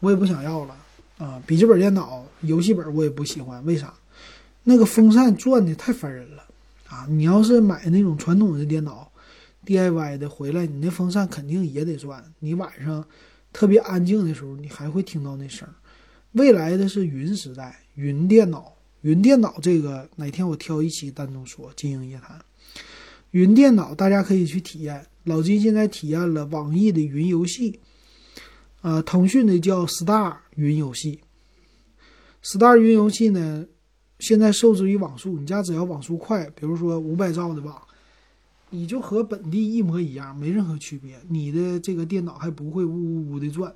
[0.00, 0.74] 我也不想要了
[1.20, 1.40] 啊。
[1.46, 3.94] 笔记本电脑、游戏本我也不喜欢，为啥？
[4.64, 6.44] 那个风扇转的太烦人了
[6.88, 7.06] 啊！
[7.08, 9.10] 你要是买那种传统的电脑
[9.64, 12.22] ，DIY 的回来，你那风扇肯定也得转。
[12.40, 13.02] 你晚上
[13.54, 15.66] 特别安静的时候，你还会听到那声。
[16.32, 21.72] 未来的是云时代，云电脑，云电脑这个哪天我挑一期单独说。
[21.74, 22.38] 金鹰夜谈，
[23.30, 25.06] 云电脑大家可以去体验。
[25.24, 27.80] 老金现在体验了网易的云游戏，
[28.82, 31.20] 呃，腾讯的叫 Star 云游戏。
[32.42, 33.66] Star 云游戏呢，
[34.18, 37.80] 现在受制于网速，你家只要网速快，比如说五百兆的网，
[38.68, 41.18] 你就和本地一模一样，没任何区别。
[41.28, 43.74] 你的这个电脑还不会呜呜呜的转。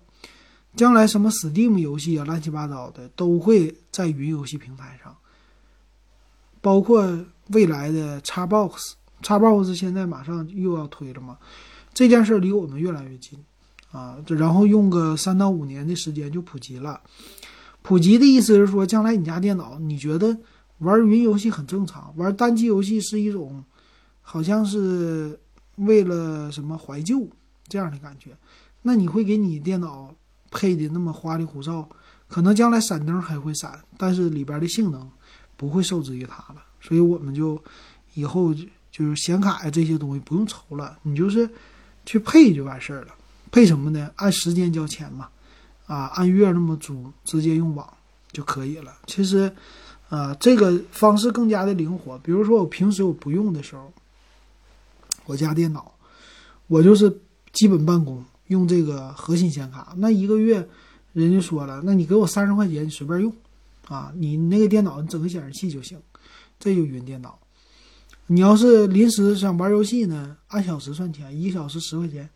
[0.76, 5.16] 将来什么 Steam 游戏啊，乱七八糟的都会在云游戏平台上，
[6.60, 11.38] 包括未来的 Xbox，Xbox 现在马上又要推了嘛，
[11.92, 13.38] 这件事离我们越来越近
[13.94, 17.00] 啊，然后用个三到五年的时间就普及了。
[17.80, 20.36] 普及的意思是说，将来你家电脑你觉得
[20.78, 23.64] 玩云游戏很正常，玩单机游戏是一种
[24.20, 25.38] 好像是
[25.76, 27.28] 为了什么怀旧
[27.68, 28.36] 这样的感觉，
[28.82, 30.12] 那你会给你电脑。
[30.56, 31.88] 配的那么花里胡哨，
[32.28, 35.10] 可能将来闪灯还会闪，但是里边的性能
[35.56, 36.62] 不会受制于它了。
[36.80, 37.60] 所以我们就
[38.14, 41.50] 以后就是显卡呀这些东西不用愁了，你就是
[42.06, 43.08] 去配就完事儿了。
[43.54, 44.10] 配什么呢？
[44.16, 45.28] 按时间交钱嘛，
[45.86, 47.88] 啊，按月那么租，直接用网
[48.32, 48.92] 就可以了。
[49.06, 49.54] 其实，
[50.08, 52.18] 啊，这个方式更加的灵活。
[52.18, 53.92] 比如说我平时我不用的时候，
[55.24, 55.94] 我家电脑
[56.66, 57.20] 我就是
[57.52, 58.24] 基本办公。
[58.48, 60.68] 用这个核心显卡，那一个月，
[61.14, 63.32] 人家说了，那你给我三十块钱，你随便用，
[63.88, 65.98] 啊，你那个电脑你整个显示器就行，
[66.58, 67.38] 这就云电脑。
[68.26, 72.28] 你要是临时想玩游戏呢，按小时算钱，一个小时十块钱，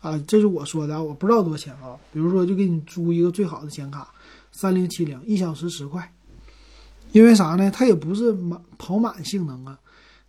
[0.00, 1.96] 啊，这是我说的啊，我不知道多少钱啊。
[2.12, 4.12] 比如说，就给你租一个最好的显卡，
[4.52, 6.12] 三零七零，一小时十块，
[7.12, 7.70] 因为啥呢？
[7.70, 9.78] 它也不是满跑满性能啊，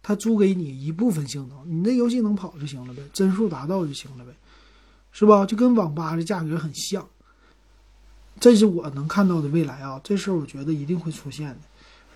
[0.03, 4.31] 它租给你一部分性能，你那游戏能跑就行了呗，帧数达到就行了呗。
[5.13, 5.45] 是吧？
[5.45, 7.05] 就跟网吧的价格很像，
[8.39, 9.99] 这是我能看到的未来啊！
[10.05, 11.57] 这事儿我觉得一定会出现的。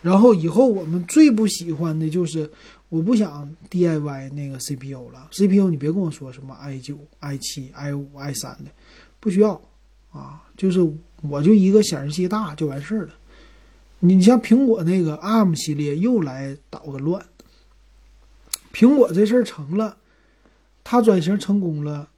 [0.02, 2.50] 然后以后我们最不喜欢的就是，
[2.90, 5.28] 我不想 DIY 那个 CPU 了。
[5.32, 8.72] CPU 你别跟我说什么 i 九、i 七、i 五、i 三的，
[9.20, 9.60] 不需要
[10.12, 10.44] 啊！
[10.56, 10.80] 就是
[11.24, 13.14] 我就一个显示器大就完事儿了。
[14.00, 17.26] 你像苹果那个 ARM 系列又来捣个乱，
[18.74, 19.98] 苹果这事儿成了，
[20.84, 22.10] 它转型成功了。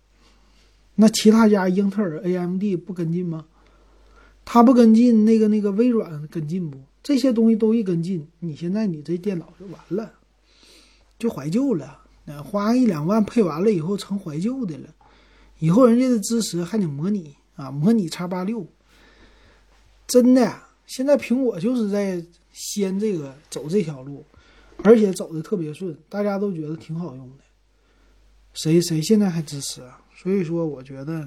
[0.96, 3.46] 那其他家英特尔、AMD 不跟进吗？
[4.44, 6.78] 他不跟进，那个那个微软跟进不？
[7.04, 10.12] 这些东西都一跟进，你现在你这电脑就完了，
[11.18, 12.00] 就怀旧了。
[12.44, 14.90] 花一两万配完了以后成怀旧的了，
[15.60, 18.68] 以后人家的支持还得模拟啊，模拟叉八六，
[20.06, 20.54] 真的
[20.86, 24.26] 现在苹果就是在先这个走这条路，
[24.84, 27.44] 而且走的特别顺，大家都觉得挺好用的。
[28.54, 30.02] 谁谁现在还支持啊？
[30.14, 31.26] 所以说，我觉得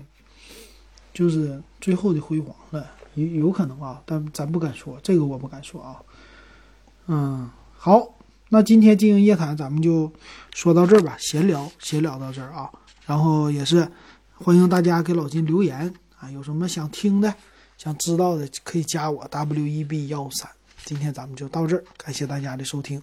[1.14, 6.02] 就是最后的辉煌了，有有可能啊，但咱不敢说，这个我不敢说啊。
[7.06, 8.14] 嗯，好，
[8.52, 10.12] 那今天经营夜谈咱们就
[10.52, 12.68] 说到这儿吧，闲聊闲聊到这儿啊。
[13.06, 13.88] 然后也是
[14.34, 17.32] 欢迎大家给老金留言啊，有什么想听的、
[17.78, 20.50] 想知道的，可以加我 W E B 幺三。
[20.84, 23.00] 今天咱们就到这儿，感谢大家的收听。